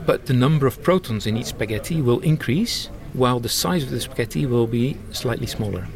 but 0.09 0.25
the 0.25 0.33
number 0.33 0.67
of 0.67 0.83
protons 0.83 1.27
in 1.27 1.37
each 1.37 1.49
spaghetti 1.49 2.01
will 2.01 2.21
increase, 2.21 2.87
while 3.13 3.39
the 3.39 3.49
size 3.51 3.83
of 3.83 3.91
the 3.91 4.01
spaghetti 4.01 4.47
will 4.47 4.67
be 4.67 4.97
slightly 5.13 5.47
smaller. 5.47 5.87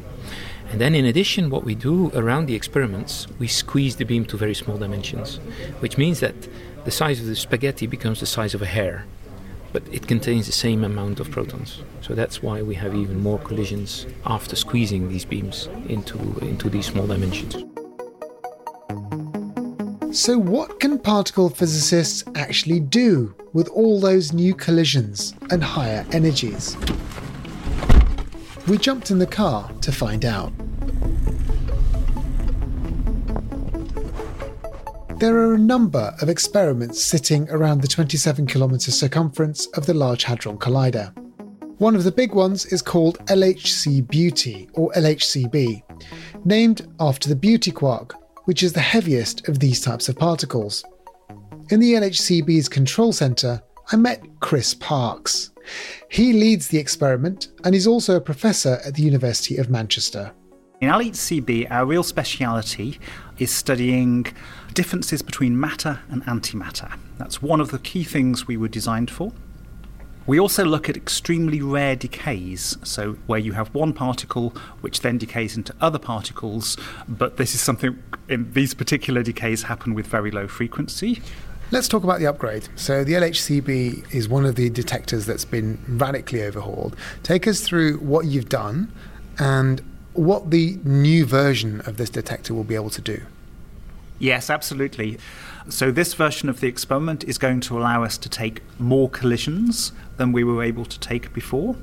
And 0.70 0.78
then, 0.78 0.94
in 0.94 1.06
addition, 1.06 1.48
what 1.48 1.64
we 1.64 1.74
do 1.74 2.10
around 2.10 2.44
the 2.44 2.54
experiments, 2.54 3.26
we 3.38 3.48
squeeze 3.48 3.96
the 3.96 4.04
beam 4.04 4.26
to 4.26 4.36
very 4.36 4.54
small 4.54 4.76
dimensions, 4.76 5.36
which 5.80 5.96
means 5.96 6.20
that 6.20 6.34
the 6.84 6.90
size 6.90 7.20
of 7.20 7.26
the 7.26 7.34
spaghetti 7.34 7.86
becomes 7.86 8.20
the 8.20 8.26
size 8.26 8.52
of 8.52 8.60
a 8.60 8.66
hair, 8.66 9.06
but 9.72 9.82
it 9.90 10.06
contains 10.06 10.44
the 10.44 10.52
same 10.52 10.84
amount 10.84 11.18
of 11.18 11.30
protons. 11.30 11.80
So 12.02 12.14
that's 12.14 12.42
why 12.42 12.60
we 12.60 12.74
have 12.74 12.94
even 12.94 13.18
more 13.18 13.38
collisions 13.38 14.04
after 14.26 14.56
squeezing 14.56 15.08
these 15.08 15.24
beams 15.24 15.70
into, 15.88 16.18
into 16.42 16.68
these 16.68 16.84
small 16.84 17.06
dimensions. 17.06 17.71
So, 20.12 20.36
what 20.36 20.78
can 20.78 20.98
particle 20.98 21.48
physicists 21.48 22.22
actually 22.34 22.80
do 22.80 23.34
with 23.54 23.68
all 23.68 23.98
those 23.98 24.34
new 24.34 24.52
collisions 24.52 25.32
and 25.50 25.64
higher 25.64 26.04
energies? 26.12 26.76
We 28.68 28.76
jumped 28.76 29.10
in 29.10 29.18
the 29.18 29.26
car 29.26 29.70
to 29.80 29.90
find 29.90 30.26
out. 30.26 30.52
There 35.18 35.34
are 35.38 35.54
a 35.54 35.58
number 35.58 36.14
of 36.20 36.28
experiments 36.28 37.02
sitting 37.02 37.48
around 37.48 37.80
the 37.80 37.88
27 37.88 38.46
kilometre 38.46 38.90
circumference 38.90 39.64
of 39.68 39.86
the 39.86 39.94
Large 39.94 40.24
Hadron 40.24 40.58
Collider. 40.58 41.16
One 41.78 41.96
of 41.96 42.04
the 42.04 42.12
big 42.12 42.34
ones 42.34 42.66
is 42.66 42.82
called 42.82 43.18
LHC 43.28 44.06
Beauty, 44.08 44.68
or 44.74 44.92
LHCb, 44.92 45.82
named 46.44 46.86
after 47.00 47.30
the 47.30 47.36
Beauty 47.36 47.70
quark, 47.70 48.21
which 48.44 48.62
is 48.62 48.72
the 48.72 48.80
heaviest 48.80 49.48
of 49.48 49.58
these 49.58 49.80
types 49.80 50.08
of 50.08 50.16
particles. 50.16 50.84
In 51.70 51.80
the 51.80 51.94
LHCb's 51.94 52.68
control 52.68 53.12
centre, 53.12 53.62
I 53.90 53.96
met 53.96 54.22
Chris 54.40 54.74
Parkes. 54.74 55.50
He 56.08 56.32
leads 56.32 56.68
the 56.68 56.78
experiment 56.78 57.48
and 57.64 57.74
is 57.74 57.86
also 57.86 58.16
a 58.16 58.20
professor 58.20 58.80
at 58.84 58.94
the 58.94 59.02
University 59.02 59.56
of 59.56 59.70
Manchester. 59.70 60.32
In 60.80 60.88
LHCb, 60.88 61.70
our 61.70 61.86
real 61.86 62.02
speciality 62.02 62.98
is 63.38 63.52
studying 63.52 64.26
differences 64.74 65.22
between 65.22 65.58
matter 65.58 66.00
and 66.10 66.24
antimatter. 66.24 66.92
That's 67.18 67.40
one 67.40 67.60
of 67.60 67.70
the 67.70 67.78
key 67.78 68.02
things 68.02 68.48
we 68.48 68.56
were 68.56 68.68
designed 68.68 69.10
for. 69.10 69.32
We 70.26 70.38
also 70.38 70.64
look 70.64 70.88
at 70.88 70.96
extremely 70.96 71.60
rare 71.60 71.96
decays, 71.96 72.76
so 72.84 73.14
where 73.26 73.40
you 73.40 73.52
have 73.52 73.74
one 73.74 73.92
particle 73.92 74.50
which 74.80 75.00
then 75.00 75.18
decays 75.18 75.56
into 75.56 75.74
other 75.80 75.98
particles, 75.98 76.76
but 77.08 77.36
this 77.36 77.54
is 77.54 77.60
something 77.60 78.00
in 78.28 78.52
these 78.52 78.72
particular 78.74 79.22
decays 79.22 79.64
happen 79.64 79.94
with 79.94 80.06
very 80.06 80.30
low 80.30 80.46
frequency. 80.46 81.20
Let's 81.72 81.88
talk 81.88 82.04
about 82.04 82.20
the 82.20 82.26
upgrade. 82.26 82.68
So, 82.76 83.02
the 83.02 83.14
LHCb 83.14 84.14
is 84.14 84.28
one 84.28 84.44
of 84.44 84.56
the 84.56 84.68
detectors 84.68 85.24
that's 85.24 85.46
been 85.46 85.82
radically 85.88 86.42
overhauled. 86.42 86.94
Take 87.22 87.48
us 87.48 87.62
through 87.62 87.96
what 87.98 88.26
you've 88.26 88.50
done 88.50 88.92
and 89.38 89.80
what 90.12 90.50
the 90.50 90.78
new 90.84 91.24
version 91.24 91.80
of 91.86 91.96
this 91.96 92.10
detector 92.10 92.52
will 92.52 92.64
be 92.64 92.74
able 92.74 92.90
to 92.90 93.00
do. 93.00 93.22
Yes, 94.18 94.50
absolutely. 94.50 95.18
So, 95.68 95.90
this 95.90 96.12
version 96.12 96.50
of 96.50 96.60
the 96.60 96.68
experiment 96.68 97.24
is 97.24 97.38
going 97.38 97.60
to 97.60 97.78
allow 97.78 98.04
us 98.04 98.18
to 98.18 98.28
take 98.28 98.62
more 98.78 99.08
collisions 99.08 99.92
than 100.22 100.30
we 100.30 100.44
were 100.44 100.62
able 100.62 100.84
to 100.84 101.00
take 101.00 101.32
before. 101.32 101.74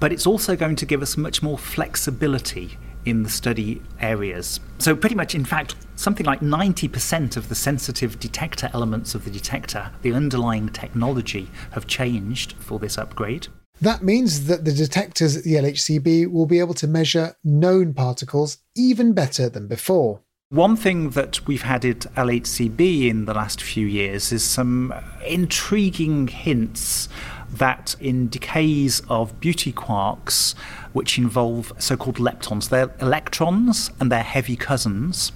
But 0.00 0.12
it's 0.12 0.26
also 0.26 0.56
going 0.56 0.74
to 0.74 0.84
give 0.84 1.02
us 1.02 1.16
much 1.16 1.40
more 1.40 1.56
flexibility 1.56 2.76
in 3.04 3.22
the 3.22 3.30
study 3.30 3.80
areas. 4.00 4.58
So, 4.78 4.96
pretty 4.96 5.14
much, 5.14 5.36
in 5.36 5.44
fact, 5.44 5.76
something 5.94 6.26
like 6.26 6.40
90% 6.40 7.36
of 7.36 7.48
the 7.48 7.54
sensitive 7.54 8.18
detector 8.18 8.70
elements 8.74 9.14
of 9.14 9.24
the 9.24 9.30
detector, 9.30 9.92
the 10.02 10.12
underlying 10.12 10.68
technology, 10.70 11.48
have 11.70 11.86
changed 11.86 12.54
for 12.54 12.80
this 12.80 12.98
upgrade. 12.98 13.46
That 13.80 14.02
means 14.02 14.46
that 14.46 14.64
the 14.64 14.72
detectors 14.72 15.36
at 15.36 15.44
the 15.44 15.54
LHCb 15.54 16.30
will 16.30 16.46
be 16.46 16.58
able 16.58 16.74
to 16.74 16.88
measure 16.88 17.36
known 17.44 17.94
particles 17.94 18.58
even 18.74 19.12
better 19.12 19.48
than 19.48 19.68
before. 19.68 20.22
One 20.50 20.74
thing 20.74 21.10
that 21.10 21.46
we've 21.46 21.62
had 21.62 21.84
at 21.84 22.00
LHCb 22.16 23.08
in 23.08 23.26
the 23.26 23.34
last 23.34 23.62
few 23.62 23.86
years 23.86 24.32
is 24.32 24.42
some 24.42 24.92
intriguing 25.24 26.26
hints 26.26 27.08
that 27.52 27.96
in 28.00 28.28
decays 28.28 29.00
of 29.08 29.38
beauty 29.40 29.72
quarks, 29.72 30.54
which 30.92 31.18
involve 31.18 31.72
so 31.78 31.96
called 31.96 32.16
leptons, 32.16 32.68
they're 32.68 32.90
electrons 33.00 33.90
and 33.98 34.10
they're 34.10 34.22
heavy 34.22 34.56
cousins, 34.56 35.32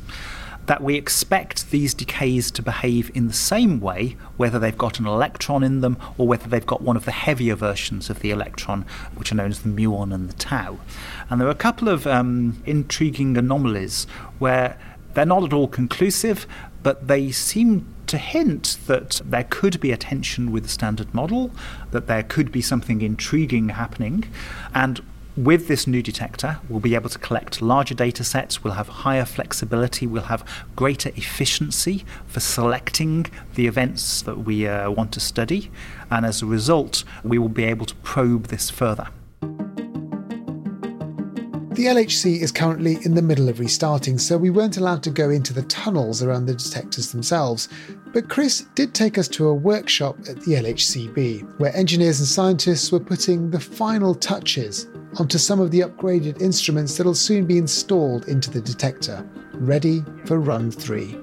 that 0.67 0.83
we 0.83 0.95
expect 0.95 1.71
these 1.71 1.93
decays 1.93 2.51
to 2.51 2.63
behave 2.63 3.11
in 3.15 3.27
the 3.27 3.35
same 3.35 3.81
way, 3.81 4.17
whether 4.37 4.59
they've 4.59 4.79
got 4.79 4.99
an 4.99 5.07
electron 5.07 5.63
in 5.63 5.81
them 5.81 5.97
or 6.17 6.27
whether 6.27 6.49
they've 6.49 6.67
got 6.67 6.81
one 6.81 6.97
of 6.97 7.05
the 7.05 7.13
heavier 7.13 7.55
versions 7.55 8.09
of 8.09 8.21
the 8.21 8.31
electron, 8.31 8.85
which 9.15 9.31
are 9.31 9.35
known 9.35 9.51
as 9.51 9.61
the 9.61 9.69
muon 9.69 10.15
and 10.15 10.29
the 10.29 10.35
tau. 10.35 10.79
And 11.29 11.41
there 11.41 11.49
are 11.49 11.53
a 11.53 11.55
couple 11.55 11.89
of 11.89 12.07
um, 12.07 12.63
intriguing 12.65 13.37
anomalies 13.37 14.07
where 14.39 14.79
they're 15.13 15.27
not 15.27 15.45
at 15.45 15.53
all 15.53 15.69
conclusive, 15.69 16.47
but 16.83 17.09
they 17.09 17.31
seem 17.31 17.94
to 18.15 18.19
hint 18.19 18.79
that 18.87 19.21
there 19.25 19.43
could 19.43 19.81
be 19.81 19.91
a 19.91 19.97
tension 19.97 20.53
with 20.53 20.63
the 20.63 20.69
standard 20.69 21.13
model, 21.13 21.51
that 21.91 22.07
there 22.07 22.23
could 22.23 22.53
be 22.53 22.63
something 22.63 23.03
intriguing 23.03 23.71
happening. 23.71 24.25
And 24.73 25.01
with 25.37 25.67
this 25.67 25.89
new 25.89 26.01
detector, 26.01 26.61
we'll 26.69 26.79
be 26.79 26.95
able 26.95 27.11
to 27.11 27.19
collect 27.19 27.61
larger 27.61 27.95
data 27.95 28.23
sets, 28.23 28.63
we'll 28.63 28.75
have 28.75 28.87
higher 28.87 29.25
flexibility, 29.25 30.07
we'll 30.07 30.31
have 30.35 30.49
greater 30.77 31.11
efficiency 31.17 32.05
for 32.29 32.39
selecting 32.39 33.27
the 33.57 33.67
events 33.67 34.23
that 34.23 34.39
we 34.39 34.69
uh, 34.69 34.89
want 34.93 35.11
to 35.15 35.21
study, 35.21 35.73
and 36.09 36.25
as 36.25 36.41
a 36.41 36.47
result, 36.47 37.03
we 37.25 37.37
will 37.37 37.49
be 37.49 37.65
able 37.65 37.87
to 37.87 37.97
probe 37.97 38.47
this 38.47 38.71
further. 38.71 39.09
The 41.75 41.87
LHC 41.87 42.41
is 42.41 42.53
currently 42.53 43.05
in 43.05 43.17
the 43.17 43.21
middle 43.21 43.49
of 43.49 43.59
restarting, 43.59 44.17
so 44.17 44.39
we 44.39 44.49
weren't 44.49 44.77
allowed 44.77 45.03
to 45.03 45.11
go 45.11 45.29
into 45.29 45.53
the 45.53 45.63
tunnels 45.63 46.23
around 46.23 46.47
the 46.47 46.55
detectors 46.55 47.11
themselves. 47.11 47.69
But 48.13 48.29
Chris 48.29 48.67
did 48.77 48.95
take 48.95 49.19
us 49.19 49.27
to 49.31 49.49
a 49.49 49.55
workshop 49.55 50.17
at 50.29 50.41
the 50.43 50.53
LHCb, 50.53 51.59
where 51.59 51.75
engineers 51.75 52.21
and 52.21 52.29
scientists 52.29 52.93
were 52.93 53.01
putting 53.01 53.51
the 53.51 53.59
final 53.59 54.15
touches 54.15 54.87
onto 55.19 55.37
some 55.37 55.59
of 55.59 55.73
the 55.73 55.81
upgraded 55.81 56.41
instruments 56.41 56.97
that'll 56.97 57.13
soon 57.13 57.45
be 57.45 57.59
installed 57.59 58.29
into 58.29 58.53
the 58.53 58.61
detector, 58.61 59.29
ready 59.55 60.05
for 60.27 60.39
run 60.39 60.71
three. 60.71 61.17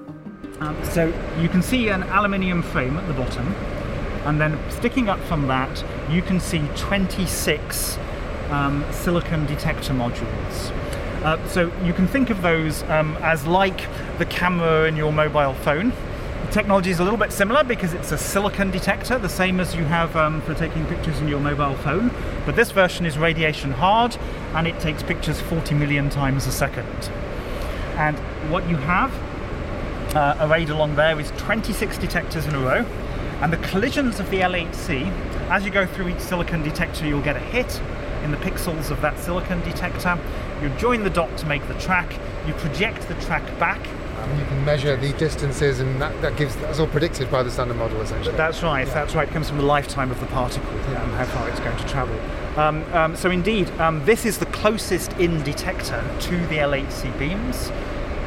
Um, 0.60 0.76
so 0.84 1.06
you 1.40 1.48
can 1.48 1.62
see 1.62 1.88
an 1.88 2.02
aluminium 2.02 2.62
frame 2.62 2.98
at 2.98 3.08
the 3.08 3.14
bottom, 3.14 3.54
and 4.26 4.38
then 4.38 4.60
sticking 4.70 5.08
up 5.08 5.20
from 5.20 5.48
that, 5.48 5.82
you 6.10 6.20
can 6.20 6.38
see 6.40 6.60
26 6.76 7.96
um, 8.52 8.84
silicon 8.92 9.46
detector 9.46 9.92
modules. 9.92 10.70
Uh, 11.24 11.44
so 11.48 11.72
you 11.84 11.92
can 11.92 12.06
think 12.06 12.30
of 12.30 12.42
those 12.42 12.82
um, 12.84 13.16
as 13.20 13.46
like 13.46 13.88
the 14.18 14.26
camera 14.26 14.86
in 14.86 14.96
your 14.96 15.12
mobile 15.12 15.54
phone. 15.54 15.92
The 16.46 16.52
technology 16.52 16.90
is 16.90 16.98
a 16.98 17.04
little 17.04 17.18
bit 17.18 17.32
similar 17.32 17.64
because 17.64 17.94
it's 17.94 18.12
a 18.12 18.18
silicon 18.18 18.70
detector, 18.70 19.18
the 19.18 19.28
same 19.28 19.60
as 19.60 19.74
you 19.74 19.84
have 19.84 20.14
um, 20.16 20.42
for 20.42 20.52
taking 20.54 20.84
pictures 20.86 21.20
in 21.20 21.28
your 21.28 21.40
mobile 21.40 21.76
phone. 21.76 22.10
But 22.44 22.56
this 22.56 22.72
version 22.72 23.06
is 23.06 23.16
radiation 23.16 23.70
hard 23.70 24.16
and 24.54 24.66
it 24.66 24.78
takes 24.80 25.02
pictures 25.02 25.40
40 25.40 25.74
million 25.76 26.10
times 26.10 26.46
a 26.46 26.52
second. 26.52 27.10
And 27.96 28.18
what 28.50 28.68
you 28.68 28.76
have 28.76 29.12
uh, 30.16 30.36
arrayed 30.40 30.70
along 30.70 30.96
there 30.96 31.18
is 31.18 31.30
26 31.38 31.98
detectors 31.98 32.46
in 32.46 32.54
a 32.54 32.60
row. 32.60 32.84
And 33.40 33.52
the 33.52 33.58
collisions 33.58 34.20
of 34.20 34.28
the 34.30 34.38
LHC, 34.38 35.08
as 35.50 35.64
you 35.64 35.70
go 35.70 35.86
through 35.86 36.08
each 36.08 36.20
silicon 36.20 36.62
detector, 36.62 37.06
you'll 37.06 37.22
get 37.22 37.36
a 37.36 37.40
hit 37.40 37.80
in 38.22 38.30
the 38.30 38.36
pixels 38.38 38.90
of 38.90 39.00
that 39.00 39.18
silicon 39.18 39.60
detector. 39.60 40.18
You 40.60 40.68
join 40.70 41.02
the 41.02 41.10
dot 41.10 41.36
to 41.38 41.46
make 41.46 41.66
the 41.68 41.74
track. 41.74 42.18
You 42.46 42.54
project 42.54 43.08
the 43.08 43.14
track 43.14 43.42
back. 43.58 43.80
And 44.18 44.38
you 44.38 44.46
can 44.46 44.64
measure 44.64 44.96
the 44.96 45.12
distances, 45.14 45.80
and 45.80 46.00
that, 46.00 46.20
that 46.22 46.36
gives 46.36 46.54
that's 46.56 46.78
all 46.78 46.86
predicted 46.86 47.30
by 47.30 47.42
the 47.42 47.50
standard 47.50 47.76
model, 47.76 48.00
essentially. 48.00 48.36
That's 48.36 48.62
right. 48.62 48.86
Yeah. 48.86 48.94
That's 48.94 49.14
right. 49.14 49.28
It 49.28 49.32
comes 49.32 49.48
from 49.48 49.58
the 49.58 49.64
lifetime 49.64 50.10
of 50.10 50.20
the 50.20 50.26
particle 50.26 50.72
yeah. 50.72 51.02
and 51.02 51.12
how 51.14 51.24
far 51.24 51.48
it's 51.48 51.58
going 51.58 51.76
to 51.76 51.88
travel. 51.88 52.18
Um, 52.56 52.84
um, 52.94 53.16
so 53.16 53.30
indeed, 53.30 53.68
um, 53.80 54.04
this 54.04 54.24
is 54.24 54.38
the 54.38 54.46
closest 54.46 55.12
in 55.14 55.42
detector 55.42 56.04
to 56.20 56.36
the 56.46 56.56
LHC 56.58 57.18
beams. 57.18 57.70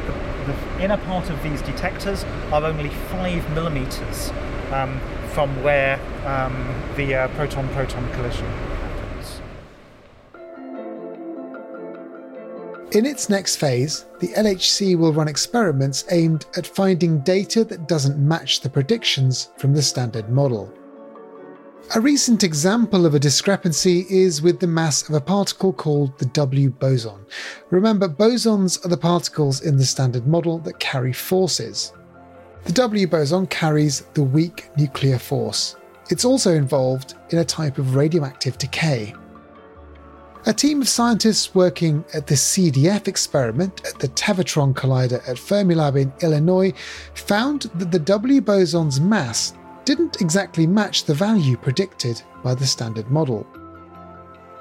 The, 0.06 0.52
the 0.52 0.84
inner 0.84 0.98
part 0.98 1.30
of 1.30 1.42
these 1.42 1.62
detectors 1.62 2.24
are 2.52 2.64
only 2.64 2.90
five 2.90 3.48
millimeters 3.54 4.30
um, 4.72 5.00
from 5.28 5.62
where 5.62 5.98
um, 6.26 6.74
the 6.96 7.14
uh, 7.14 7.28
proton-proton 7.28 8.12
collision 8.12 8.46
In 12.96 13.04
its 13.04 13.28
next 13.28 13.56
phase, 13.56 14.06
the 14.20 14.28
LHC 14.28 14.96
will 14.96 15.12
run 15.12 15.28
experiments 15.28 16.06
aimed 16.10 16.46
at 16.56 16.66
finding 16.66 17.18
data 17.18 17.62
that 17.62 17.86
doesn't 17.86 18.16
match 18.16 18.62
the 18.62 18.70
predictions 18.70 19.50
from 19.58 19.74
the 19.74 19.82
standard 19.82 20.30
model. 20.30 20.72
A 21.94 22.00
recent 22.00 22.42
example 22.42 23.04
of 23.04 23.14
a 23.14 23.18
discrepancy 23.18 24.06
is 24.08 24.40
with 24.40 24.60
the 24.60 24.66
mass 24.66 25.06
of 25.06 25.14
a 25.14 25.20
particle 25.20 25.74
called 25.74 26.18
the 26.18 26.24
W 26.24 26.70
boson. 26.70 27.26
Remember, 27.68 28.08
bosons 28.08 28.82
are 28.82 28.88
the 28.88 28.96
particles 28.96 29.60
in 29.60 29.76
the 29.76 29.84
standard 29.84 30.26
model 30.26 30.58
that 30.60 30.80
carry 30.80 31.12
forces. 31.12 31.92
The 32.64 32.72
W 32.72 33.06
boson 33.06 33.46
carries 33.48 34.06
the 34.14 34.22
weak 34.22 34.70
nuclear 34.78 35.18
force. 35.18 35.76
It's 36.08 36.24
also 36.24 36.54
involved 36.54 37.12
in 37.28 37.40
a 37.40 37.44
type 37.44 37.76
of 37.76 37.94
radioactive 37.94 38.56
decay. 38.56 39.12
A 40.48 40.52
team 40.52 40.80
of 40.80 40.88
scientists 40.88 41.56
working 41.56 42.04
at 42.14 42.28
the 42.28 42.36
CDF 42.36 43.08
experiment 43.08 43.84
at 43.84 43.98
the 43.98 44.06
Tevatron 44.06 44.74
Collider 44.74 45.28
at 45.28 45.38
Fermilab 45.38 46.00
in 46.00 46.12
Illinois 46.20 46.72
found 47.14 47.62
that 47.74 47.90
the 47.90 47.98
W 47.98 48.40
boson's 48.40 49.00
mass 49.00 49.54
didn't 49.84 50.20
exactly 50.20 50.64
match 50.64 51.02
the 51.02 51.14
value 51.14 51.56
predicted 51.56 52.22
by 52.44 52.54
the 52.54 52.64
standard 52.64 53.10
model. 53.10 53.44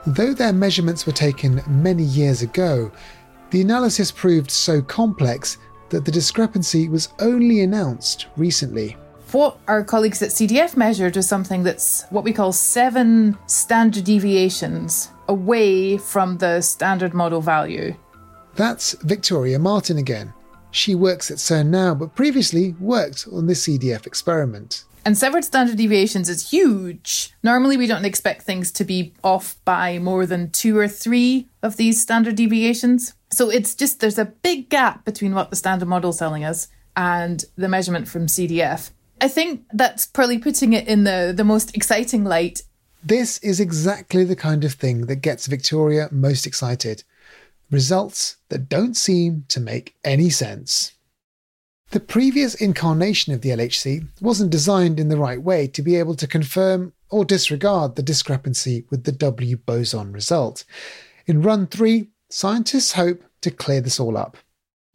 Though 0.08 0.34
their 0.34 0.54
measurements 0.54 1.06
were 1.06 1.14
taken 1.14 1.62
many 1.68 2.04
years 2.04 2.42
ago, 2.42 2.92
the 3.52 3.62
analysis 3.62 4.12
proved 4.12 4.50
so 4.50 4.82
complex 4.82 5.60
that 5.90 6.04
the 6.04 6.12
discrepancy 6.12 6.90
was 6.90 7.10
only 7.20 7.62
announced 7.62 8.26
recently. 8.38 8.98
What 9.34 9.60
our 9.68 9.84
colleagues 9.84 10.24
at 10.24 10.32
CDF 10.32 10.76
measured 10.76 11.16
was 11.16 11.28
something 11.28 11.62
that's 11.62 12.06
what 12.10 12.24
we 12.24 12.34
call 12.34 12.54
seven 12.54 13.38
standard 13.46 14.06
deviations 14.06 15.12
away 15.28 15.98
from 15.98 16.38
the 16.38 16.62
standard 16.62 17.14
model 17.14 17.42
value. 17.42 17.96
That's 18.56 18.94
Victoria 19.02 19.60
Martin 19.60 19.98
again. 19.98 20.34
She 20.72 20.96
works 20.96 21.32
at 21.32 21.38
CERN 21.38 21.68
now, 21.68 21.96
but 21.96 22.16
previously 22.16 22.76
worked 22.80 23.28
on 23.32 23.48
the 23.48 23.54
CDF 23.54 24.06
experiment. 24.06 24.84
And 25.06 25.18
several 25.18 25.44
standard 25.44 25.78
deviations 25.78 26.30
is 26.30 26.50
huge. 26.50 27.32
Normally, 27.44 27.78
we 27.78 27.86
don't 27.86 28.06
expect 28.06 28.42
things 28.42 28.72
to 28.72 28.84
be 28.84 29.14
off 29.24 29.56
by 29.64 30.00
more 30.00 30.26
than 30.26 30.50
two 30.50 30.78
or 30.78 30.88
three 30.88 31.48
of 31.62 31.78
these 31.78 32.02
standard 32.02 32.36
deviations. 32.36 33.14
So 33.32 33.50
it's 33.52 33.76
just 33.76 34.00
there's 34.00 34.18
a 34.18 34.26
big 34.26 34.70
gap 34.70 35.06
between 35.06 35.36
what 35.36 35.52
the 35.52 35.56
standard 35.56 35.88
model 35.88 36.10
is 36.10 36.18
telling 36.18 36.44
us 36.44 36.70
and 36.98 37.46
the 37.56 37.70
measurement 37.70 38.08
from 38.08 38.26
CDF. 38.26 38.90
I 39.22 39.28
think 39.28 39.66
that's 39.72 40.08
probably 40.08 40.40
putting 40.40 40.74
it 40.74 40.88
in 40.88 41.04
the, 41.04 41.34
the 41.36 41.44
most 41.44 41.76
exciting 41.76 42.24
light 42.24 42.64
this 43.06 43.38
is 43.40 43.60
exactly 43.60 44.24
the 44.24 44.36
kind 44.36 44.64
of 44.64 44.74
thing 44.74 45.06
that 45.06 45.18
gets 45.18 45.46
Victoria 45.46 46.10
most 46.12 46.48
excited. 46.48 47.04
Results 47.70 48.38
that 48.50 48.68
don't 48.68 48.96
seem 48.98 49.46
to 49.50 49.60
make 49.60 49.96
any 50.04 50.30
sense. 50.32 50.94
The 51.92 52.00
previous 52.00 52.56
incarnation 52.56 53.32
of 53.32 53.42
the 53.42 53.50
LHC 53.50 54.08
wasn't 54.20 54.50
designed 54.50 55.00
in 55.00 55.10
the 55.10 55.18
right 55.18 55.42
way 55.42 55.68
to 55.68 55.84
be 55.84 55.96
able 55.96 56.16
to 56.16 56.28
confirm 56.28 56.94
or 57.10 57.24
disregard 57.24 57.96
the 57.96 58.04
discrepancy 58.04 58.86
with 58.90 59.04
the 59.04 59.12
W 59.12 59.58
boson 59.58 60.12
result. 60.12 60.64
In 61.28 61.44
run 61.44 61.68
3, 61.68 62.08
scientists 62.30 62.94
hope 62.94 63.24
to 63.42 63.52
clear 63.52 63.82
this 63.82 64.00
all 64.00 64.18
up. 64.18 64.38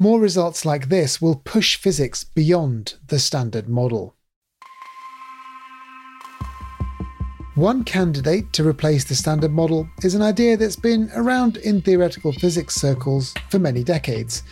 More 0.01 0.19
results 0.19 0.65
like 0.65 0.89
this 0.89 1.23
will 1.23 1.37
push 1.37 1.77
physics 1.77 2.25
beyond 2.25 2.95
the 3.07 3.21
standard 3.21 3.69
model. 3.69 4.17
One 7.57 7.83
candidate 7.83 8.53
to 8.53 8.67
replace 8.67 9.03
the 9.03 9.17
standard 9.17 9.51
model 9.51 9.89
is 10.05 10.15
an 10.15 10.23
idea 10.23 10.57
that's 10.57 10.77
been 10.77 11.11
around 11.17 11.57
in 11.57 11.83
theoretical 11.83 12.33
physics 12.33 12.77
circles 12.77 13.35
for 13.49 13.59
many 13.59 13.83
decades. 13.83 14.45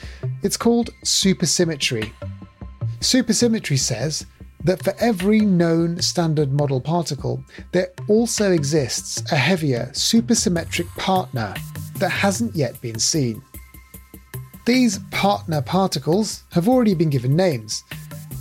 It's 0.43 0.57
called 0.57 0.91
supersymmetry. 1.05 2.13
Supersymmetry 2.99 3.79
says 3.79 4.27
that 4.65 4.83
for 4.83 4.95
every 4.99 5.39
known 5.41 6.03
standard 6.03 6.53
model 6.53 6.81
particle, 6.81 7.43
there 7.71 7.93
also 8.09 8.51
exists 8.51 9.23
a 9.31 9.37
heavier 9.37 9.91
supersymmetric 9.93 10.89
partner 10.97 11.55
that 11.99 12.11
hasn't 12.11 12.57
yet 12.57 12.81
been 12.81 12.99
seen. 12.99 13.41
These 14.65 14.99
partner 15.13 15.63
particles 15.63 16.43
have 16.51 16.69
already 16.69 16.95
been 16.95 17.11
given 17.11 17.37
names. 17.37 17.85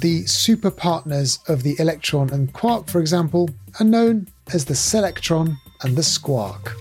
The 0.02 0.24
superpartners 0.24 1.48
of 1.48 1.62
the 1.62 1.76
electron 1.80 2.32
and 2.32 2.52
quark, 2.54 2.88
for 2.88 3.00
example, 3.00 3.50
are 3.80 3.86
known 3.86 4.28
as 4.54 4.66
the 4.66 4.76
selectron 4.76 5.58
and 5.82 5.96
the 5.96 6.04
squark. 6.04 6.76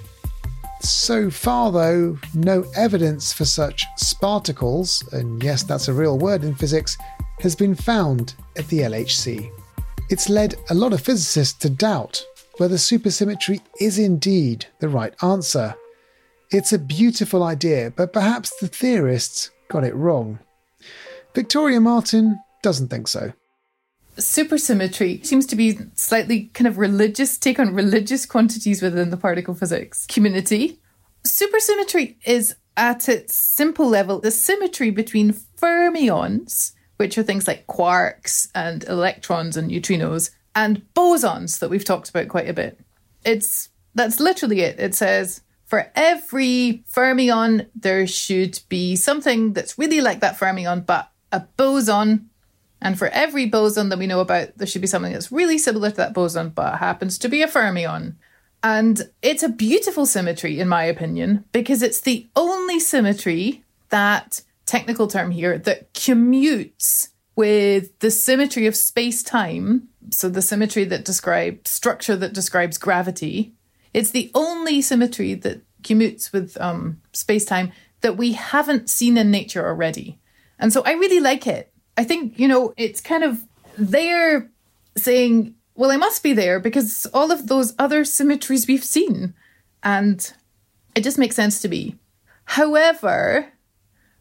So 0.80 1.30
far, 1.30 1.72
though, 1.72 2.18
no 2.34 2.64
evidence 2.76 3.32
for 3.32 3.44
such 3.44 3.84
sparticles, 3.98 5.10
and 5.12 5.42
yes, 5.42 5.62
that's 5.62 5.88
a 5.88 5.92
real 5.92 6.18
word 6.18 6.44
in 6.44 6.54
physics, 6.54 6.96
has 7.40 7.56
been 7.56 7.74
found 7.74 8.34
at 8.56 8.68
the 8.68 8.80
LHC. 8.80 9.50
It's 10.10 10.28
led 10.28 10.54
a 10.70 10.74
lot 10.74 10.92
of 10.92 11.00
physicists 11.00 11.58
to 11.60 11.70
doubt 11.70 12.24
whether 12.58 12.76
supersymmetry 12.76 13.60
is 13.80 13.98
indeed 13.98 14.66
the 14.78 14.88
right 14.88 15.14
answer. 15.22 15.74
It's 16.52 16.72
a 16.72 16.78
beautiful 16.78 17.42
idea, 17.42 17.92
but 17.94 18.12
perhaps 18.12 18.56
the 18.60 18.68
theorists 18.68 19.50
got 19.68 19.84
it 19.84 19.94
wrong. 19.94 20.38
Victoria 21.34 21.80
Martin 21.80 22.38
doesn't 22.62 22.88
think 22.88 23.08
so 23.08 23.32
supersymmetry 24.16 25.24
seems 25.24 25.46
to 25.46 25.56
be 25.56 25.78
slightly 25.94 26.44
kind 26.54 26.66
of 26.66 26.78
religious 26.78 27.38
take 27.38 27.58
on 27.58 27.74
religious 27.74 28.26
quantities 28.26 28.82
within 28.82 29.10
the 29.10 29.16
particle 29.16 29.54
physics 29.54 30.06
community. 30.06 30.80
Supersymmetry 31.26 32.16
is 32.24 32.54
at 32.76 33.08
its 33.08 33.34
simple 33.34 33.88
level 33.88 34.20
the 34.20 34.30
symmetry 34.30 34.90
between 34.90 35.32
fermions, 35.32 36.72
which 36.96 37.16
are 37.18 37.22
things 37.22 37.46
like 37.46 37.66
quarks 37.66 38.48
and 38.54 38.84
electrons 38.84 39.56
and 39.56 39.70
neutrinos, 39.70 40.30
and 40.54 40.82
bosons 40.94 41.58
that 41.58 41.70
we've 41.70 41.84
talked 41.84 42.08
about 42.08 42.28
quite 42.28 42.48
a 42.48 42.54
bit. 42.54 42.78
It's 43.24 43.70
that's 43.94 44.20
literally 44.20 44.60
it. 44.60 44.78
It 44.78 44.94
says 44.94 45.42
for 45.64 45.90
every 45.94 46.84
fermion 46.90 47.66
there 47.74 48.06
should 48.06 48.60
be 48.68 48.96
something 48.96 49.52
that's 49.52 49.78
really 49.78 50.00
like 50.00 50.20
that 50.20 50.38
fermion 50.38 50.86
but 50.86 51.10
a 51.32 51.40
boson 51.40 52.30
and 52.80 52.98
for 52.98 53.08
every 53.08 53.46
boson 53.46 53.88
that 53.88 53.98
we 53.98 54.06
know 54.06 54.20
about, 54.20 54.56
there 54.56 54.66
should 54.66 54.82
be 54.82 54.86
something 54.86 55.12
that's 55.12 55.32
really 55.32 55.58
similar 55.58 55.90
to 55.90 55.96
that 55.96 56.14
boson, 56.14 56.50
but 56.50 56.78
happens 56.78 57.18
to 57.18 57.28
be 57.28 57.42
a 57.42 57.48
fermion. 57.48 58.16
And 58.62 59.10
it's 59.22 59.42
a 59.42 59.48
beautiful 59.48 60.06
symmetry, 60.06 60.58
in 60.58 60.68
my 60.68 60.84
opinion, 60.84 61.44
because 61.52 61.82
it's 61.82 62.00
the 62.00 62.26
only 62.36 62.80
symmetry 62.80 63.64
that, 63.90 64.42
technical 64.66 65.06
term 65.06 65.30
here, 65.30 65.58
that 65.58 65.92
commutes 65.94 67.08
with 67.34 67.98
the 68.00 68.10
symmetry 68.10 68.66
of 68.66 68.76
space 68.76 69.22
time. 69.22 69.88
So, 70.10 70.28
the 70.28 70.42
symmetry 70.42 70.84
that 70.84 71.04
describes 71.04 71.70
structure 71.70 72.16
that 72.16 72.32
describes 72.32 72.78
gravity. 72.78 73.54
It's 73.94 74.10
the 74.10 74.30
only 74.34 74.82
symmetry 74.82 75.34
that 75.34 75.62
commutes 75.82 76.32
with 76.32 76.60
um, 76.60 77.00
space 77.12 77.44
time 77.44 77.72
that 78.00 78.16
we 78.16 78.32
haven't 78.32 78.90
seen 78.90 79.16
in 79.16 79.30
nature 79.30 79.66
already. 79.66 80.18
And 80.58 80.72
so 80.72 80.82
I 80.84 80.92
really 80.92 81.20
like 81.20 81.46
it. 81.46 81.72
I 81.96 82.04
think, 82.04 82.38
you 82.38 82.48
know, 82.48 82.74
it's 82.76 83.00
kind 83.00 83.24
of 83.24 83.44
they're 83.78 84.50
saying, 84.96 85.54
well, 85.74 85.90
I 85.90 85.96
must 85.96 86.22
be 86.22 86.32
there 86.32 86.58
because 86.58 87.06
all 87.12 87.30
of 87.30 87.48
those 87.48 87.74
other 87.78 88.04
symmetries 88.04 88.66
we've 88.66 88.84
seen. 88.84 89.34
And 89.82 90.32
it 90.94 91.04
just 91.04 91.18
makes 91.18 91.36
sense 91.36 91.60
to 91.60 91.68
me. 91.68 91.96
However, 92.44 93.52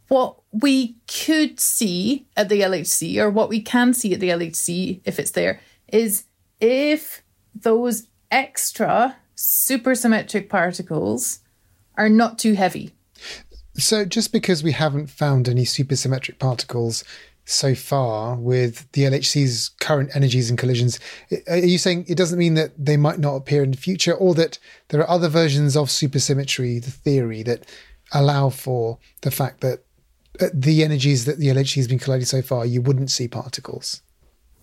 what 0.07 0.37
we 0.51 0.97
could 1.07 1.59
see 1.59 2.27
at 2.35 2.49
the 2.49 2.61
LHC, 2.61 3.17
or 3.17 3.29
what 3.29 3.49
we 3.49 3.61
can 3.61 3.93
see 3.93 4.13
at 4.13 4.19
the 4.19 4.29
LHC 4.29 5.01
if 5.05 5.19
it's 5.19 5.31
there, 5.31 5.59
is 5.87 6.25
if 6.59 7.23
those 7.53 8.07
extra 8.31 9.15
supersymmetric 9.35 10.49
particles 10.49 11.39
are 11.95 12.09
not 12.09 12.37
too 12.37 12.53
heavy. 12.53 12.91
So, 13.77 14.05
just 14.05 14.31
because 14.31 14.63
we 14.63 14.71
haven't 14.71 15.07
found 15.07 15.49
any 15.49 15.65
supersymmetric 15.65 16.39
particles 16.39 17.03
so 17.45 17.75
far 17.75 18.35
with 18.35 18.91
the 18.93 19.03
LHC's 19.03 19.69
current 19.79 20.09
energies 20.15 20.49
and 20.49 20.57
collisions. 20.57 20.99
Are 21.47 21.57
you 21.57 21.77
saying 21.77 22.05
it 22.07 22.17
doesn't 22.17 22.39
mean 22.39 22.55
that 22.55 22.73
they 22.77 22.97
might 22.97 23.19
not 23.19 23.35
appear 23.35 23.63
in 23.63 23.71
the 23.71 23.77
future, 23.77 24.13
or 24.13 24.33
that 24.33 24.57
there 24.89 24.99
are 24.99 25.09
other 25.09 25.29
versions 25.29 25.77
of 25.77 25.87
supersymmetry, 25.87 26.83
the 26.83 26.91
theory, 26.91 27.43
that 27.43 27.65
allow 28.11 28.49
for 28.49 28.97
the 29.21 29.31
fact 29.31 29.61
that 29.61 29.83
the 30.53 30.83
energies 30.83 31.25
that 31.25 31.37
the 31.37 31.47
LHC 31.47 31.75
has 31.75 31.87
been 31.87 31.99
colliding 31.99 32.25
so 32.25 32.41
far, 32.41 32.65
you 32.65 32.81
wouldn't 32.81 33.11
see 33.11 33.27
particles? 33.27 34.01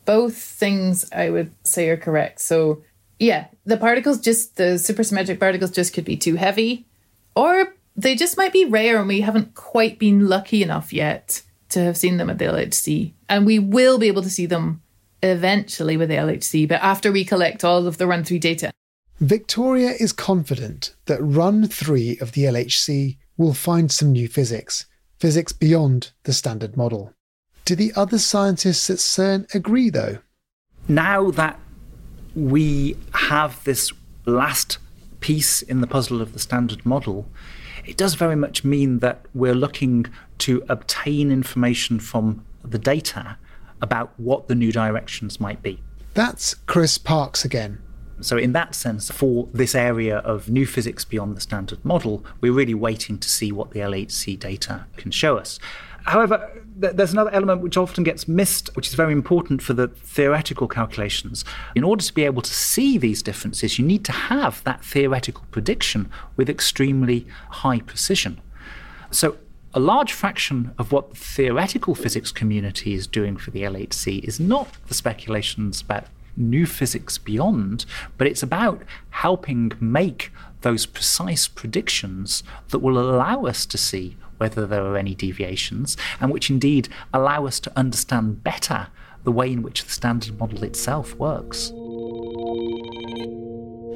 Both 0.05 0.37
things 0.37 1.11
I 1.13 1.31
would 1.31 1.55
say 1.65 1.89
are 1.89 1.97
correct. 1.97 2.41
So, 2.41 2.83
yeah, 3.19 3.47
the 3.65 3.77
particles 3.77 4.21
just, 4.21 4.57
the 4.57 4.75
supersymmetric 4.75 5.39
particles 5.39 5.71
just 5.71 5.95
could 5.95 6.05
be 6.05 6.17
too 6.17 6.35
heavy, 6.35 6.87
or 7.37 7.75
they 7.97 8.17
just 8.17 8.37
might 8.37 8.53
be 8.53 8.65
rare 8.65 8.99
and 8.99 9.07
we 9.07 9.21
haven't 9.21 9.55
quite 9.55 9.99
been 9.99 10.29
lucky 10.29 10.63
enough 10.63 10.93
yet 10.93 11.43
to 11.73 11.81
have 11.81 11.97
seen 11.97 12.17
them 12.17 12.31
at 12.31 12.39
the 12.39 12.47
LHC. 12.47 13.13
And 13.29 13.45
we 13.45 13.59
will 13.59 13.99
be 13.99 14.09
able 14.09 14.23
to 14.23 14.31
see 14.31 14.47
them 14.47 14.83
eventually 15.23 15.97
with 15.97 16.09
the 16.09 16.17
LHC, 16.17 16.69
but 16.69 16.83
after 16.83 17.13
we 17.13 17.25
collect 17.25 17.65
all 17.65 17.87
of 17.87 17.99
the 17.99 18.07
run 18.07 18.25
three 18.25 18.39
data. 18.39 18.73
Victoria 19.21 19.91
is 20.01 20.13
confident 20.13 20.95
that 21.07 21.23
run 21.23 21.69
three 21.69 22.19
of 22.21 22.33
the 22.33 22.43
LHC 22.43 23.19
will 23.37 23.55
find 23.55 23.91
some 23.93 24.13
new 24.13 24.27
physics, 24.29 24.87
physics 25.19 25.53
beyond 25.53 26.13
the 26.25 26.33
standard 26.33 26.77
model. 26.77 27.15
Do 27.65 27.77
the 27.77 27.93
other 27.95 28.19
scientists 28.19 28.91
at 28.91 28.97
CERN 28.97 29.53
agree, 29.55 29.91
though? 29.91 30.19
Now 30.89 31.31
that 31.31 31.61
we 32.35 32.97
have 33.15 33.63
this 33.63 33.93
last 34.27 34.79
piece 35.21 35.63
in 35.63 35.81
the 35.81 35.87
puzzle 35.87 36.21
of 36.21 36.33
the 36.33 36.41
standard 36.41 36.85
model, 36.85 37.29
it 37.85 37.97
does 37.97 38.15
very 38.15 38.37
much 38.37 38.65
mean 38.65 39.01
that 39.01 39.25
we're 39.35 39.55
looking 39.55 40.07
to 40.39 40.65
obtain 40.69 41.31
information 41.31 41.99
from 41.99 42.45
the 42.65 42.79
data 42.79 43.37
about 43.81 44.13
what 44.17 44.49
the 44.49 44.55
new 44.55 44.73
directions 44.73 45.41
might 45.41 45.63
be. 45.63 45.83
That's 46.15 46.55
Chris 46.55 46.99
Parkes 46.99 47.45
again. 47.45 47.83
So, 48.21 48.37
in 48.37 48.53
that 48.53 48.77
sense, 48.77 49.11
for 49.11 49.49
this 49.53 49.75
area 49.75 50.19
of 50.19 50.49
new 50.49 50.65
physics 50.65 51.05
beyond 51.05 51.37
the 51.37 51.41
standard 51.41 51.85
model, 51.85 52.25
we're 52.41 52.53
really 52.53 52.75
waiting 52.75 53.19
to 53.19 53.29
see 53.29 53.51
what 53.51 53.73
the 53.73 53.81
LHC 53.81 54.39
data 54.39 54.87
can 54.97 55.11
show 55.11 55.39
us. 55.39 55.59
However, 56.05 56.63
there's 56.77 57.13
another 57.13 57.31
element 57.31 57.61
which 57.61 57.77
often 57.77 58.05
gets 58.05 58.27
missed, 58.27 58.75
which 58.75 58.89
is 58.89 58.95
very 58.95 59.13
important 59.13 59.63
for 59.63 59.73
the 59.73 59.89
theoretical 59.89 60.67
calculations. 60.67 61.45
In 61.75 61.85
order 61.85 62.03
to 62.03 62.15
be 62.15 62.25
able 62.25 62.43
to 62.43 62.53
see 62.53 62.99
these 62.99 63.23
differences, 63.23 63.79
you 63.79 63.85
need 63.85 64.05
to 64.07 64.13
have 64.13 64.63
that 64.65 64.85
theoretical 64.85 65.45
prediction 65.51 66.11
with 66.37 66.51
extremely 66.51 67.27
high 67.51 67.81
precision. 67.81 68.41
So, 69.11 69.37
a 69.75 69.81
large 69.81 70.13
fraction 70.13 70.73
of 70.79 70.93
what 70.93 71.11
the 71.11 71.17
theoretical 71.17 71.95
physics 71.95 72.31
community 72.31 72.93
is 72.93 73.07
doing 73.07 73.39
for 73.39 73.51
the 73.51 73.63
LHC 73.63 74.23
is 74.23 74.39
not 74.39 74.69
the 74.89 74.95
speculations 74.95 75.81
about 75.81 76.05
new 76.37 76.67
physics 76.67 77.19
beyond, 77.19 77.85
but 78.19 78.27
it's 78.27 78.43
about 78.43 78.83
helping 79.11 79.73
make 79.81 80.31
those 80.63 80.87
precise 80.87 81.49
predictions 81.49 82.43
that 82.69 82.79
will 82.79 82.99
allow 82.99 83.45
us 83.47 83.67
to 83.67 83.79
see 83.79 84.17
whether 84.39 84.67
there 84.67 84.85
are 84.85 84.97
any 84.97 85.15
deviations, 85.15 85.97
and 86.21 86.33
which 86.33 86.51
indeed 86.51 86.89
allow 87.13 87.47
us 87.47 87.61
to 87.61 87.73
understand 87.77 88.43
better 88.43 88.89
the 89.25 89.31
way 89.31 89.53
in 89.53 89.63
which 89.63 89.85
the 89.85 89.91
standard 89.91 90.37
model 90.39 90.65
itself 90.65 91.15
works. 91.15 91.71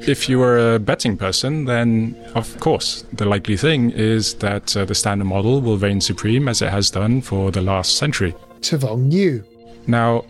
If 0.06 0.28
you 0.28 0.38
were 0.38 0.74
a 0.74 0.78
betting 0.78 1.16
person, 1.16 1.64
then 1.64 2.14
of 2.34 2.60
course, 2.60 3.04
the 3.12 3.24
likely 3.24 3.56
thing 3.56 3.90
is 3.90 4.34
that 4.34 4.76
uh, 4.76 4.84
the 4.84 4.94
standard 4.94 5.24
model 5.24 5.60
will 5.60 5.78
reign 5.78 6.00
supreme 6.00 6.48
as 6.48 6.62
it 6.62 6.70
has 6.70 6.90
done 6.90 7.22
for 7.22 7.50
the 7.50 7.62
last 7.62 7.96
century. 7.96 8.32
Tevong 8.60 9.10
You. 9.10 9.44
Now, 9.88 10.24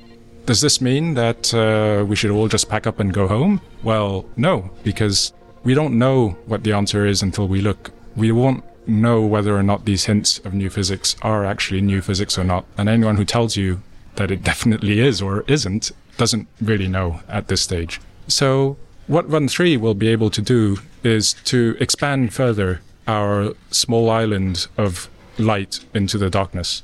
does 0.47 0.61
this 0.61 0.81
mean 0.81 1.15
that 1.15 1.53
uh, 1.53 2.05
we 2.05 2.17
should 2.17 2.31
all 2.31 2.49
just 2.49 2.69
pack 2.69 2.87
up 2.87 3.01
and 3.01 3.13
go 3.13 3.27
home? 3.27 3.61
Well, 3.83 4.25
no, 4.37 4.71
because 4.85 5.33
we 5.65 5.75
don't 5.75 5.99
know 5.99 6.31
what 6.47 6.63
the 6.63 6.73
answer 6.73 7.05
is 7.05 7.23
until 7.23 7.49
we 7.49 7.61
look. 7.61 7.91
We 8.15 8.33
won't 8.33 8.65
know 8.89 9.21
whether 9.27 9.57
or 9.57 9.65
not 9.65 9.85
these 9.85 10.05
hints 10.05 10.39
of 10.39 10.55
new 10.55 10.71
physics 10.71 11.17
are 11.23 11.45
actually 11.45 11.81
new 11.81 12.01
physics 12.01 12.39
or 12.39 12.45
not. 12.45 12.65
And 12.79 12.89
anyone 12.89 13.17
who 13.17 13.25
tells 13.25 13.57
you 13.57 13.83
that 14.15 14.31
it 14.31 14.43
definitely 14.53 15.01
is 15.01 15.21
or 15.21 15.45
isn't 15.49 15.91
doesn't 16.17 16.49
really 16.63 16.89
know 16.89 17.21
at 17.29 17.49
this 17.49 17.61
stage. 17.61 18.01
So, 18.29 18.77
what 19.07 19.29
Run 19.31 19.49
3 19.49 19.77
will 19.77 19.95
be 19.95 20.09
able 20.09 20.31
to 20.31 20.41
do 20.41 20.79
is 21.05 21.35
to 21.45 21.77
expand 21.79 22.33
further 22.33 22.81
our 23.07 23.53
small 23.71 24.11
island 24.11 24.67
of 24.77 25.09
light 25.39 25.81
into 25.95 26.19
the 26.19 26.31
darkness. 26.31 26.83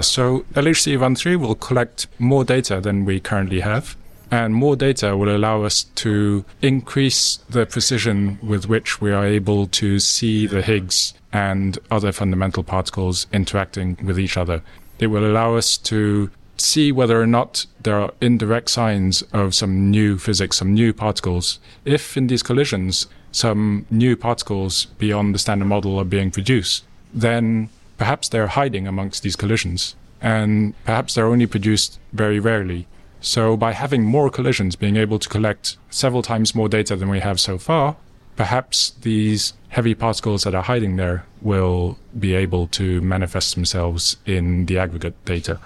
So, 0.00 0.44
LHC 0.54 1.00
Run 1.00 1.14
3 1.14 1.36
will 1.36 1.54
collect 1.54 2.06
more 2.18 2.44
data 2.44 2.80
than 2.80 3.04
we 3.04 3.20
currently 3.20 3.60
have 3.60 3.96
and 4.30 4.54
more 4.54 4.74
data 4.74 5.16
will 5.16 5.34
allow 5.34 5.62
us 5.62 5.84
to 5.94 6.44
increase 6.60 7.38
the 7.48 7.66
precision 7.66 8.38
with 8.42 8.68
which 8.68 9.00
we 9.00 9.12
are 9.12 9.24
able 9.24 9.66
to 9.68 10.00
see 10.00 10.46
the 10.46 10.60
Higgs 10.60 11.14
and 11.32 11.78
other 11.88 12.10
fundamental 12.10 12.64
particles 12.64 13.28
interacting 13.32 13.96
with 14.02 14.18
each 14.18 14.36
other. 14.36 14.62
It 14.98 15.08
will 15.08 15.24
allow 15.24 15.54
us 15.54 15.76
to 15.78 16.30
see 16.56 16.90
whether 16.90 17.20
or 17.20 17.26
not 17.26 17.66
there 17.82 18.00
are 18.00 18.12
indirect 18.20 18.70
signs 18.70 19.22
of 19.32 19.54
some 19.54 19.90
new 19.90 20.18
physics, 20.18 20.56
some 20.56 20.74
new 20.74 20.92
particles. 20.92 21.60
If 21.84 22.16
in 22.16 22.26
these 22.26 22.42
collisions 22.42 23.06
some 23.30 23.86
new 23.90 24.16
particles 24.16 24.86
beyond 24.98 25.34
the 25.34 25.38
standard 25.38 25.66
model 25.66 25.98
are 25.98 26.04
being 26.04 26.30
produced, 26.32 26.84
then 27.12 27.68
perhaps 27.98 28.28
they're 28.28 28.48
hiding 28.48 28.86
amongst 28.86 29.22
these 29.22 29.36
collisions, 29.36 29.96
and 30.20 30.74
perhaps 30.84 31.14
they're 31.14 31.26
only 31.26 31.46
produced 31.46 31.98
very 32.12 32.38
rarely. 32.38 32.86
So, 33.20 33.56
by 33.56 33.72
having 33.72 34.04
more 34.04 34.28
collisions, 34.30 34.76
being 34.76 34.96
able 34.96 35.18
to 35.18 35.28
collect 35.28 35.76
several 35.90 36.22
times 36.22 36.54
more 36.54 36.68
data 36.68 36.94
than 36.94 37.08
we 37.08 37.20
have 37.20 37.40
so 37.40 37.56
far, 37.56 37.96
perhaps 38.36 38.90
these 39.00 39.54
heavy 39.68 39.94
particles 39.94 40.44
that 40.44 40.54
are 40.54 40.62
hiding 40.62 40.96
there 40.96 41.24
will 41.40 41.98
be 42.18 42.34
able 42.34 42.66
to 42.68 43.00
manifest 43.00 43.54
themselves 43.54 44.16
in 44.26 44.66
the 44.66 44.78
aggregate 44.78 45.16
data. 45.24 45.58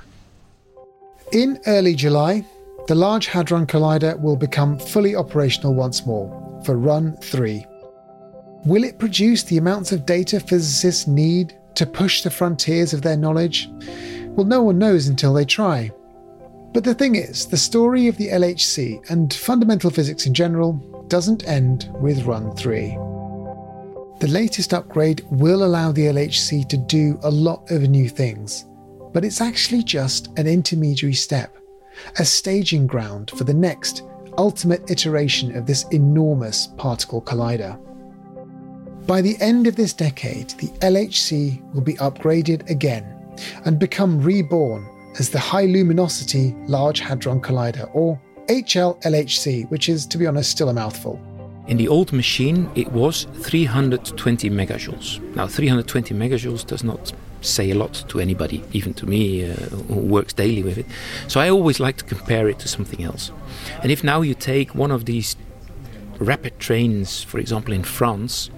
In 1.33 1.59
early 1.67 1.95
July, 1.95 2.47
the 2.87 2.95
Large 2.95 3.27
Hadron 3.27 3.67
Collider 3.67 4.19
will 4.19 4.37
become 4.37 4.79
fully 4.79 5.15
operational 5.15 5.75
once 5.75 6.07
more 6.07 6.63
for 6.65 6.79
Run 6.79 7.17
3. 7.19 7.65
Will 8.65 8.85
it 8.85 8.99
produce 8.99 9.43
the 9.43 9.59
amounts 9.59 9.93
of 9.93 10.07
data 10.07 10.41
physicists 10.41 11.07
need 11.07 11.55
to 11.79 11.87
push 11.87 12.23
the 12.23 12.31
frontiers 12.31 12.93
of 12.93 13.03
their 13.03 13.17
knowledge? 13.17 13.71
Well, 14.27 14.47
no 14.47 14.63
one 14.63 14.79
knows 14.79 15.07
until 15.07 15.33
they 15.33 15.45
try. 15.45 15.91
But 16.73 16.85
the 16.85 16.95
thing 16.95 17.15
is, 17.15 17.47
the 17.47 17.57
story 17.57 18.09
of 18.09 18.17
the 18.17 18.29
LHC 18.29 19.09
and 19.11 19.33
fundamental 19.33 19.91
physics 19.91 20.27
in 20.27 20.35
general 20.35 20.73
doesn't 21.09 21.49
end 21.49 21.91
with 21.95 22.25
Run 22.25 22.55
3. 22.57 22.91
The 24.21 24.29
latest 24.29 24.75
upgrade 24.75 25.25
will 25.31 25.65
allow 25.65 25.93
the 25.93 26.07
LHC 26.07 26.69
to 26.69 26.77
do 26.77 27.19
a 27.23 27.31
lot 27.31 27.71
of 27.71 27.89
new 27.89 28.09
things, 28.09 28.67
but 29.13 29.25
it's 29.25 29.41
actually 29.41 29.85
just 29.85 30.37
an 30.37 30.49
intermediary 30.49 31.15
step, 31.15 31.57
a 32.19 32.25
staging 32.25 32.89
ground 32.89 33.31
for 33.31 33.45
the 33.45 33.55
next, 33.55 34.03
ultimate 34.37 34.91
iteration 34.91 35.57
of 35.57 35.67
this 35.67 35.85
enormous 35.91 36.67
particle 36.77 37.23
collider. 37.23 37.79
By 39.09 39.23
the 39.23 39.39
end 39.41 39.67
of 39.67 39.75
this 39.75 39.95
decade, 39.95 40.51
the 40.51 40.67
LHC 40.81 41.63
will 41.73 41.81
be 41.81 41.95
upgraded 41.95 42.69
again 42.69 43.07
and 43.65 43.79
become 43.79 44.21
reborn 44.21 44.87
as 45.19 45.31
the 45.31 45.39
High 45.39 45.65
Luminosity 45.65 46.55
Large 46.67 47.01
Hadron 47.01 47.41
Collider, 47.41 47.89
or 47.95 48.21
HLLHC, 48.49 49.71
which 49.71 49.89
is, 49.89 50.05
to 50.05 50.19
be 50.19 50.27
honest, 50.27 50.51
still 50.51 50.69
a 50.69 50.75
mouthful. 50.75 51.19
In 51.69 51.79
the 51.79 51.89
old 51.89 52.13
machine, 52.13 52.71
it 52.75 52.93
was 52.93 53.27
320 53.37 54.51
megajoules. 54.51 55.21
Now, 55.35 55.47
320 55.47 56.15
megajoules 56.15 56.67
does 56.67 56.85
not 56.85 57.11
say 57.41 57.71
a 57.71 57.75
lot 57.75 58.05
to 58.09 58.21
anybody, 58.21 58.63
even 58.75 58.93
to 58.93 59.07
me 59.07 59.51
uh, 59.51 59.55
who 59.55 60.01
works 60.01 60.35
daily 60.35 60.63
with 60.63 60.77
it. 60.77 60.85
So 61.29 61.41
I 61.41 61.49
always 61.49 61.81
like 61.81 61.97
to 61.97 62.05
compare 62.05 62.47
it 62.47 62.59
to 62.59 62.69
something 62.69 63.03
else. 63.03 63.33
And 63.83 63.91
if 63.91 64.05
now 64.05 64.21
you 64.21 64.35
take 64.35 64.75
one 64.75 64.91
of 64.91 65.07
these 65.07 65.35
rapid 66.19 66.59
trains, 66.59 67.23
for 67.23 67.39
example, 67.39 67.73
in 67.73 67.83
France, 67.83 68.51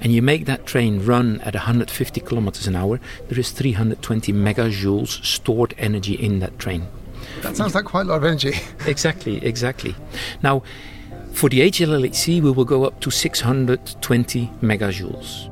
and 0.00 0.12
you 0.12 0.22
make 0.22 0.46
that 0.46 0.66
train 0.66 1.04
run 1.04 1.40
at 1.42 1.54
150 1.54 2.20
kilometers 2.20 2.66
an 2.66 2.76
hour, 2.76 3.00
there 3.28 3.38
is 3.38 3.50
320 3.50 4.32
megajoules 4.32 5.24
stored 5.24 5.74
energy 5.78 6.14
in 6.14 6.40
that 6.40 6.58
train. 6.58 6.86
That 7.42 7.56
sounds 7.56 7.74
like 7.74 7.84
quite 7.84 8.06
a 8.06 8.08
lot 8.10 8.16
of 8.16 8.24
energy. 8.24 8.54
exactly, 8.86 9.44
exactly. 9.44 9.94
Now, 10.42 10.62
for 11.32 11.48
the 11.48 11.60
HLLHC, 11.60 12.42
we 12.42 12.50
will 12.50 12.64
go 12.64 12.84
up 12.84 13.00
to 13.00 13.10
620 13.10 14.46
megajoules. 14.62 15.48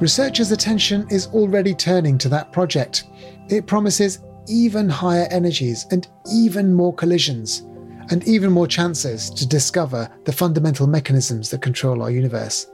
Researchers' 0.00 0.50
attention 0.50 1.06
is 1.10 1.28
already 1.28 1.74
turning 1.74 2.18
to 2.18 2.28
that 2.28 2.50
project. 2.52 3.04
It 3.48 3.66
promises 3.66 4.18
even 4.48 4.88
higher 4.88 5.28
energies 5.30 5.86
and 5.92 6.08
even 6.32 6.74
more 6.74 6.92
collisions, 6.92 7.62
and 8.10 8.26
even 8.26 8.50
more 8.50 8.66
chances 8.66 9.30
to 9.30 9.46
discover 9.46 10.10
the 10.24 10.32
fundamental 10.32 10.86
mechanisms 10.86 11.50
that 11.50 11.62
control 11.62 12.02
our 12.02 12.10
universe. 12.10 12.66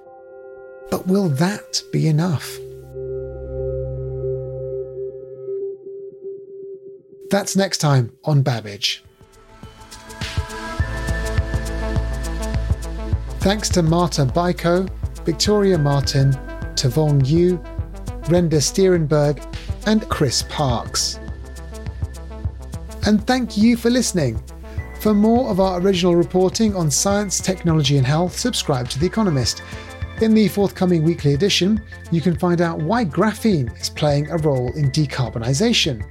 But 0.91 1.07
will 1.07 1.29
that 1.31 1.83
be 1.93 2.09
enough? 2.09 2.59
That's 7.31 7.57
next 7.57 7.79
time 7.79 8.17
on 8.25 8.43
Babbage. 8.43 9.05
Thanks 13.41 13.69
to 13.71 13.83
Marta 13.83 14.25
Bajko, 14.25 14.89
Victoria 15.25 15.79
Martin, 15.79 16.33
Tevong 16.75 17.27
You, 17.27 17.59
Rende 18.29 18.61
Steerenberg, 18.61 19.45
and 19.87 20.09
Chris 20.09 20.43
Parkes. 20.49 21.19
And 23.07 23.27
thank 23.27 23.57
you 23.57 23.77
for 23.77 23.91
listening. 23.91 24.43
For 25.01 25.15
more 25.15 25.49
of 25.49 25.61
our 25.61 25.81
original 25.81 26.17
reporting 26.17 26.75
on 26.75 26.91
science, 26.91 27.41
technology, 27.41 27.99
and 27.99 28.07
health, 28.07 28.37
subscribe 28.37 28.89
to 28.91 28.99
The 28.99 29.07
Economist. 29.07 29.63
In 30.21 30.35
the 30.35 30.49
forthcoming 30.49 31.05
weekly 31.05 31.35
edition, 31.35 31.81
you 32.11 32.21
can 32.21 32.37
find 32.37 32.61
out 32.61 32.81
why 32.81 33.05
graphene 33.05 33.81
is 33.81 33.89
playing 33.89 34.29
a 34.29 34.39
role 34.39 34.73
in 34.73 34.91
decarbonisation. 34.91 36.05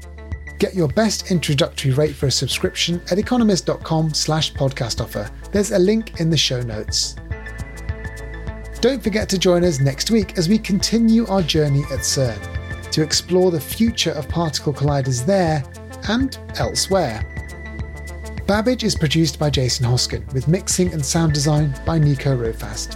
Get 0.58 0.74
your 0.74 0.88
best 0.88 1.32
introductory 1.32 1.92
rate 1.92 2.16
for 2.16 2.28
a 2.28 2.32
subscription 2.32 3.02
at 3.12 3.20
economist.com 3.20 4.14
slash 4.14 4.54
podcast 4.54 5.02
offer. 5.02 5.30
There's 5.52 5.72
a 5.72 5.80
link 5.80 6.22
in 6.22 6.30
the 6.30 6.38
show 6.38 6.62
notes. 6.62 7.18
Don't 8.80 9.04
forget 9.04 9.28
to 9.30 9.38
join 9.38 9.66
us 9.66 9.82
next 9.82 10.12
week 10.12 10.38
as 10.38 10.48
we 10.48 10.58
continue 10.58 11.28
our 11.28 11.42
journey 11.42 11.84
at 11.92 12.00
CERN 12.00 12.40
to 12.92 13.04
explore 13.04 13.52
the 13.52 13.60
future 13.60 14.12
of 14.12 14.30
particle 14.30 14.74
colliders 14.74 15.26
there 15.26 15.62
and 16.08 16.38
elsewhere. 16.56 17.37
Babbage 18.48 18.86
is 18.86 18.96
produced 18.96 19.38
by 19.38 19.50
Jason 19.50 19.86
Hoskin, 19.86 20.26
with 20.34 20.48
mixing 20.48 20.94
and 20.94 21.06
sound 21.06 21.34
design 21.34 21.78
by 21.86 22.00
Nico 22.00 22.34
Rofast. 22.34 22.96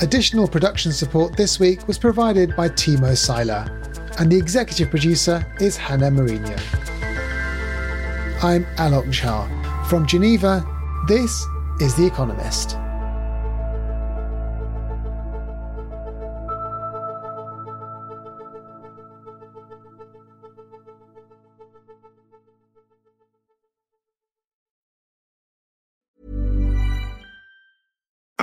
Additional 0.00 0.46
production 0.46 0.92
support 0.92 1.36
this 1.36 1.58
week 1.58 1.88
was 1.88 1.98
provided 1.98 2.54
by 2.54 2.68
Timo 2.68 3.16
Seiler, 3.16 3.66
and 4.20 4.30
the 4.30 4.36
executive 4.36 4.90
producer 4.90 5.44
is 5.60 5.76
Hannah 5.76 6.08
Mourinho. 6.08 6.56
I'm 8.44 8.64
Alok 8.76 9.06
Jha. 9.06 9.86
From 9.88 10.06
Geneva, 10.06 10.64
this 11.08 11.46
is 11.80 11.96
The 11.96 12.06
Economist. 12.06 12.76